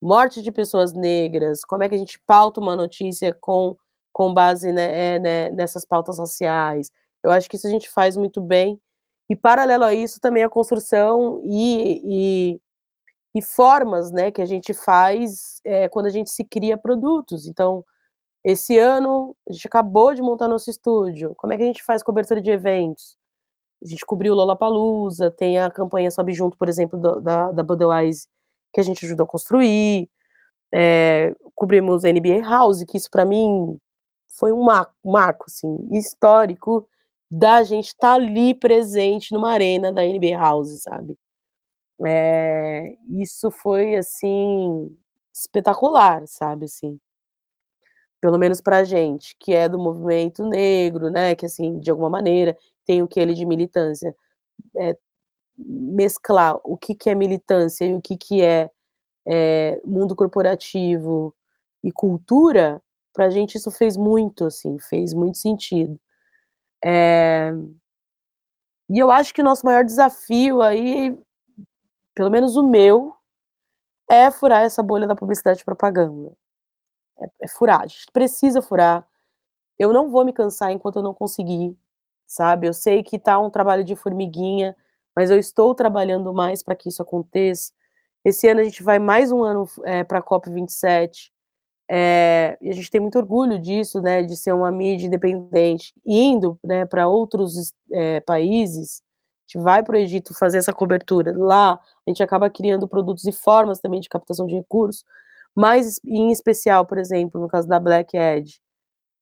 [0.00, 3.76] morte de pessoas negras, como é que a gente pauta uma notícia com,
[4.12, 6.90] com base né, é, né, nessas pautas raciais.
[7.22, 8.80] Eu acho que isso a gente faz muito bem
[9.28, 12.60] e paralelo a isso também a construção e, e,
[13.34, 17.46] e formas né, que a gente faz é, quando a gente se cria produtos.
[17.46, 17.84] Então,
[18.44, 21.34] esse ano a gente acabou de montar nosso estúdio.
[21.36, 23.17] Como é que a gente faz cobertura de eventos?
[23.82, 28.26] A gente cobriu Lollapalooza, tem a campanha Sobe Junto, por exemplo, da, da Budweiser,
[28.72, 30.10] que a gente ajudou a construir.
[30.72, 33.78] É, cobrimos a NBA House, que isso para mim
[34.38, 36.86] foi um marco, marco assim, histórico
[37.30, 41.16] da gente estar tá ali presente numa arena da NBA House, sabe?
[42.06, 44.96] É, isso foi assim
[45.32, 46.98] espetacular, sabe assim.
[48.20, 52.56] Pelo menos pra gente, que é do movimento negro, né, que assim, de alguma maneira,
[52.84, 54.14] tem o que ele de militância.
[54.76, 54.96] É,
[55.58, 58.70] mesclar o que, que é militância e o que, que é,
[59.28, 61.34] é mundo corporativo
[61.84, 62.82] e cultura,
[63.14, 65.98] pra gente isso fez muito, assim, fez muito sentido.
[66.84, 67.52] É...
[68.90, 71.16] E eu acho que o nosso maior desafio aí,
[72.14, 73.14] pelo menos o meu,
[74.10, 76.32] é furar essa bolha da publicidade e propaganda.
[77.20, 79.06] É, é furar, a gente precisa furar.
[79.78, 81.76] Eu não vou me cansar enquanto eu não conseguir,
[82.26, 82.66] sabe?
[82.68, 84.76] Eu sei que tá um trabalho de formiguinha,
[85.14, 87.72] mas eu estou trabalhando mais para que isso aconteça.
[88.24, 91.30] Esse ano a gente vai mais um ano é, para a COP27.
[91.90, 96.58] É, e a gente tem muito orgulho disso, né, de ser uma mídia independente, indo
[96.62, 99.02] né, para outros é, países,
[99.48, 101.32] a gente vai para o Egito fazer essa cobertura.
[101.34, 101.72] Lá
[102.06, 105.04] a gente acaba criando produtos e formas também de captação de recursos,
[105.58, 108.60] mas em especial, por exemplo, no caso da Black Edge,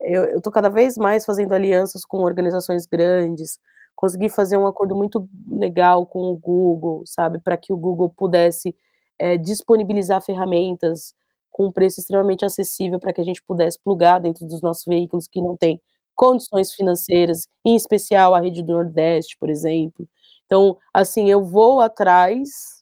[0.02, 3.58] eu estou cada vez mais fazendo alianças com organizações grandes,
[3.94, 8.76] consegui fazer um acordo muito legal com o Google, sabe, para que o Google pudesse
[9.18, 11.14] é, disponibilizar ferramentas
[11.50, 15.26] com um preço extremamente acessível para que a gente pudesse plugar dentro dos nossos veículos
[15.26, 15.80] que não têm
[16.14, 20.06] condições financeiras, em especial a rede do Nordeste, por exemplo.
[20.44, 22.75] Então, assim, eu vou atrás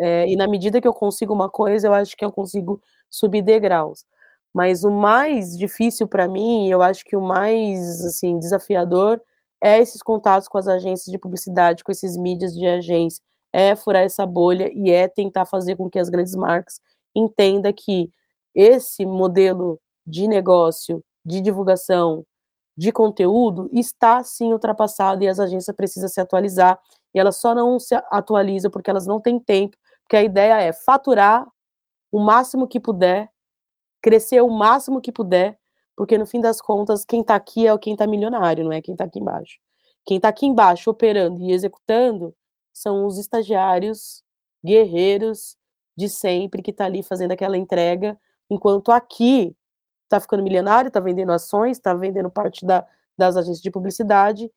[0.00, 2.80] é, e na medida que eu consigo uma coisa, eu acho que eu consigo
[3.10, 4.04] subir degraus.
[4.52, 9.20] Mas o mais difícil para mim, eu acho que o mais assim desafiador
[9.62, 13.22] é esses contatos com as agências de publicidade, com esses mídias de agência,
[13.52, 16.80] é furar essa bolha e é tentar fazer com que as grandes marcas
[17.14, 18.10] entenda que
[18.54, 22.24] esse modelo de negócio, de divulgação,
[22.76, 26.78] de conteúdo está sim ultrapassado e as agências precisam se atualizar
[27.14, 29.76] e elas só não se atualizam porque elas não têm tempo,
[30.10, 31.46] porque a ideia é faturar
[32.10, 33.30] o máximo que puder,
[34.02, 35.56] crescer o máximo que puder,
[35.96, 38.94] porque no fim das contas, quem está aqui é quem está milionário, não é quem
[38.94, 39.60] está aqui embaixo.
[40.04, 42.34] Quem está aqui embaixo operando e executando
[42.72, 44.24] são os estagiários,
[44.64, 45.56] guerreiros
[45.96, 48.18] de sempre que está ali fazendo aquela entrega,
[48.50, 49.56] enquanto aqui
[50.02, 52.84] está ficando milionário, está vendendo ações, está vendendo parte da,
[53.16, 54.50] das agências de publicidade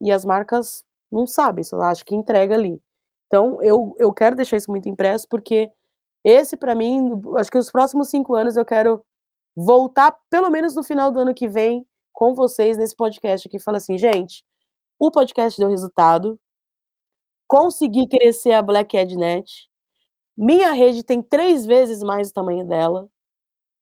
[0.00, 2.82] e as marcas não sabem, só acham que entrega ali.
[3.32, 5.70] Então, eu, eu quero deixar isso muito impresso, porque
[6.22, 9.02] esse, para mim, acho que os próximos cinco anos eu quero
[9.56, 13.78] voltar, pelo menos no final do ano que vem, com vocês nesse podcast aqui, fala
[13.78, 14.44] assim, gente,
[14.98, 16.38] o podcast deu resultado,
[17.48, 19.66] consegui crescer a Black Ednet,
[20.36, 23.08] minha rede tem três vezes mais o tamanho dela,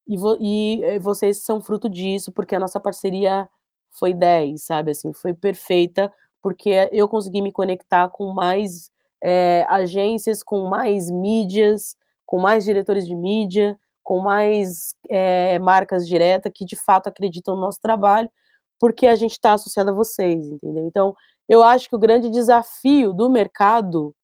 [0.07, 3.48] e, vo e eh, vocês são fruto disso, porque a nossa parceria
[3.90, 8.92] foi 10, sabe, assim, foi perfeita, porque eu consegui me conectar com mais
[9.23, 11.97] é, agências, com mais mídias,
[12.27, 17.61] com mais diretores de mídia, com mais é, marcas diretas que de fato acreditam no
[17.61, 18.31] nosso trabalho,
[18.79, 20.87] porque a gente está associado a vocês, entendeu?
[20.87, 21.14] Então,
[21.49, 24.14] eu acho que o grande desafio do mercado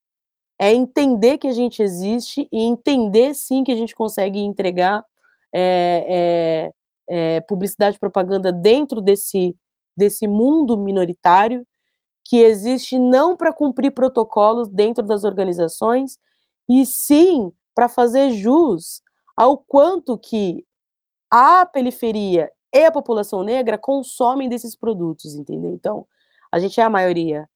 [0.59, 5.05] é entender que a gente existe e entender sim que a gente consegue entregar
[5.55, 6.73] é,
[7.09, 9.57] é, publicidade e propaganda dentro desse,
[9.97, 11.67] desse mundo minoritário
[12.29, 16.19] que existe não para cumprir protocolos dentro das organizações,
[16.69, 19.01] e sim para fazer jus
[19.37, 20.67] ao quanto que
[21.31, 25.73] a periferia e a população negra consomem desses produtos, entendeu?
[25.73, 26.07] Então,
[26.51, 27.49] a gente é a maioria.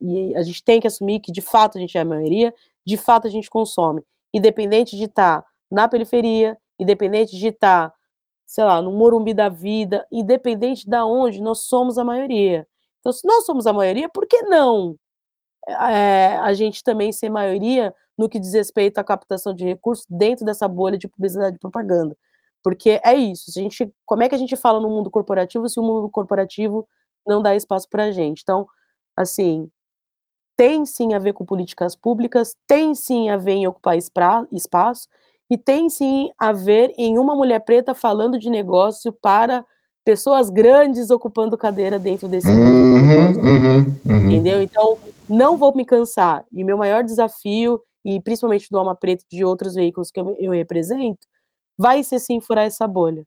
[0.00, 2.52] E a gente tem que assumir que, de fato, a gente é a maioria,
[2.84, 4.02] de fato, a gente consome.
[4.34, 7.96] Independente de estar tá na periferia, independente de estar, tá,
[8.44, 12.66] sei lá, no Morumbi da vida, independente de onde, nós somos a maioria.
[13.06, 14.96] Então, se nós somos a maioria, por que não
[15.68, 20.44] é, a gente também ser maioria no que diz respeito à captação de recursos dentro
[20.44, 22.16] dessa bolha de publicidade e propaganda?
[22.64, 23.44] Porque é isso.
[23.48, 26.88] A gente, como é que a gente fala no mundo corporativo se o mundo corporativo
[27.24, 28.40] não dá espaço para a gente?
[28.42, 28.66] Então,
[29.16, 29.70] assim,
[30.56, 35.08] tem sim a ver com políticas públicas, tem sim a ver em ocupar espaço,
[35.48, 39.64] e tem sim a ver em uma mulher preta falando de negócio para
[40.06, 44.30] pessoas grandes ocupando cadeira dentro desse uhum, uhum, uhum.
[44.30, 44.62] entendeu?
[44.62, 44.96] Então,
[45.28, 46.44] não vou me cansar.
[46.52, 50.36] E meu maior desafio, e principalmente do Alma Preta e de outros veículos que eu,
[50.38, 51.18] eu represento,
[51.76, 53.24] vai ser sim furar essa bolha.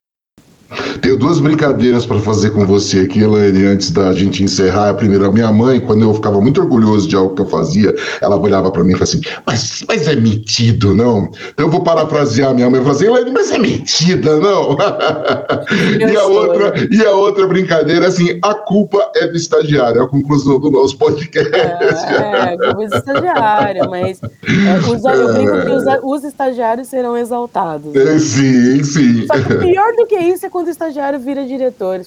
[1.02, 4.90] Tenho duas brincadeiras para fazer com você aqui, Elaine, antes da gente encerrar.
[4.90, 8.36] A primeira, minha mãe, quando eu ficava muito orgulhoso de algo que eu fazia, ela
[8.36, 11.32] olhava para mim e falava assim: mas, mas é metido, não?
[11.52, 14.78] Então eu vou parafrasear a minha mãe e falar assim: Elaine, mas é metida, não?
[16.00, 20.08] e, a outra, e a outra brincadeira, assim: a culpa é do estagiário, é a
[20.08, 21.50] conclusão do nosso podcast.
[21.52, 27.18] É, é culpa do estagiário, mas é, os, eu brinco que os, os estagiários serão
[27.18, 27.96] exaltados.
[27.96, 29.26] É, sim, sim.
[29.26, 32.06] Só que pior do que isso é quando o estagiário vira diretor.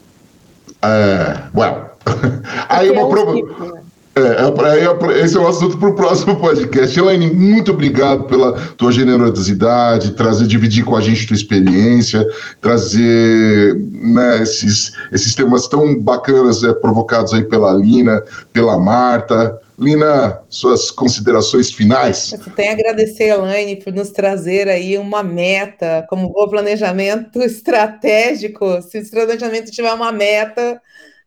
[0.82, 1.90] É, well.
[2.68, 3.34] Aí uma é um prova...
[3.34, 3.82] Tipo, né?
[4.14, 6.98] É, é, é, esse é um assunto para o próximo podcast.
[6.98, 12.26] Elaine, muito obrigado pela tua generosidade, trazer, dividir com a gente tua experiência,
[12.60, 19.58] trazer né, esses, esses temas tão bacanas é, provocados aí pela Lina, pela Marta.
[19.78, 22.32] Lina, suas considerações finais.
[22.32, 28.82] Eu tenho a agradecer, Elaine, por nos trazer aí uma meta, como o planejamento estratégico.
[28.82, 30.80] Se o planejamento tiver uma meta,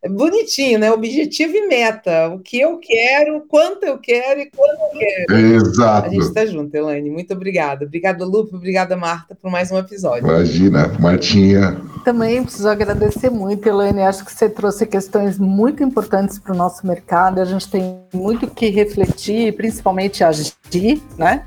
[0.09, 0.91] bonitinho, né?
[0.91, 2.29] Objetivo e meta.
[2.29, 5.55] O que eu quero, quanto eu quero e quando eu quero.
[5.55, 6.07] Exato.
[6.07, 7.09] A gente está junto, Elaine.
[7.09, 7.85] Muito obrigada.
[7.85, 8.55] Obrigada, Lupe.
[8.55, 10.27] Obrigada, Marta, por mais um episódio.
[10.27, 11.81] Imagina, Martinha.
[12.03, 14.01] Também preciso agradecer muito, Elaine.
[14.01, 17.41] Acho que você trouxe questões muito importantes para o nosso mercado.
[17.41, 21.45] A gente tem muito que refletir, principalmente agir, né?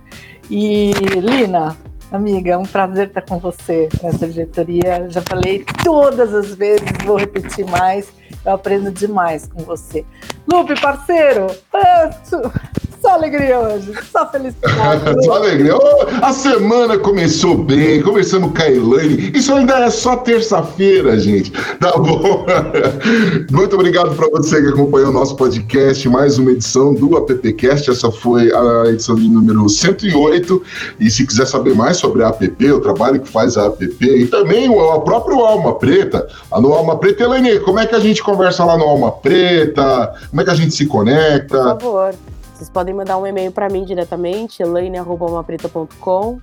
[0.50, 1.76] E, Lina,
[2.10, 5.10] Amiga, é um prazer estar com você nessa diretoria.
[5.10, 8.08] Já falei todas as vezes, vou repetir mais.
[8.44, 10.04] Eu aprendo demais com você.
[10.50, 11.46] Lupe, parceiro,
[13.00, 15.02] só alegria hoje, só felicidade.
[15.24, 15.76] só alegria.
[15.76, 19.32] Oh, a semana começou bem, começamos com a Elaine.
[19.34, 21.52] Isso ainda é só terça-feira, gente.
[21.78, 22.46] Tá bom?
[23.50, 27.90] Muito obrigado para você que acompanhou o nosso podcast, mais uma edição do AppCast.
[27.90, 30.62] Essa foi a edição de número 108.
[30.98, 34.26] E se quiser saber mais sobre a app, o trabalho que faz a app e
[34.26, 38.22] também o próprio Alma Preta, a no Alma Preta, Elaine, como é que a gente
[38.22, 40.14] conversa lá no Alma Preta?
[40.30, 41.76] Como é que a gente se conecta?
[41.76, 42.14] Por favor.
[42.58, 46.40] Vocês podem mandar um e-mail para mim diretamente, elaine.almapreta.com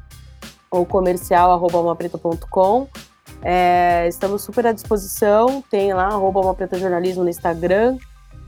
[0.72, 2.88] ou comercial.almapreta.com.
[3.43, 7.97] É, estamos super à disposição, tem lá arroba Jornalismo no Instagram,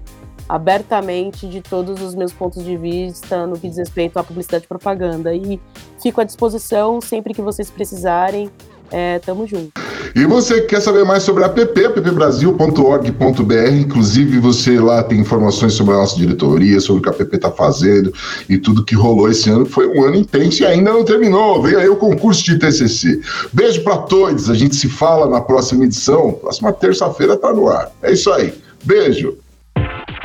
[0.49, 4.67] abertamente de todos os meus pontos de vista no que diz respeito à publicidade e
[4.67, 5.33] propaganda.
[5.33, 5.59] E
[6.01, 8.49] fico à disposição sempre que vocês precisarem.
[8.91, 9.71] É, tamo junto.
[10.15, 15.73] E você que quer saber mais sobre a app, appbrasil.org.br, inclusive você lá tem informações
[15.73, 18.11] sobre a nossa diretoria, sobre o que a app está fazendo
[18.49, 19.65] e tudo que rolou esse ano.
[19.65, 21.61] Foi um ano intenso e ainda não terminou.
[21.61, 23.21] Vem aí o concurso de TCC.
[23.53, 26.31] Beijo para todos, a gente se fala na próxima edição.
[26.31, 27.91] Próxima terça-feira tá no ar.
[28.01, 28.53] É isso aí.
[28.83, 29.37] Beijo.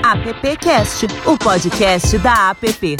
[0.02, 2.86] AppCast, o podcast da app.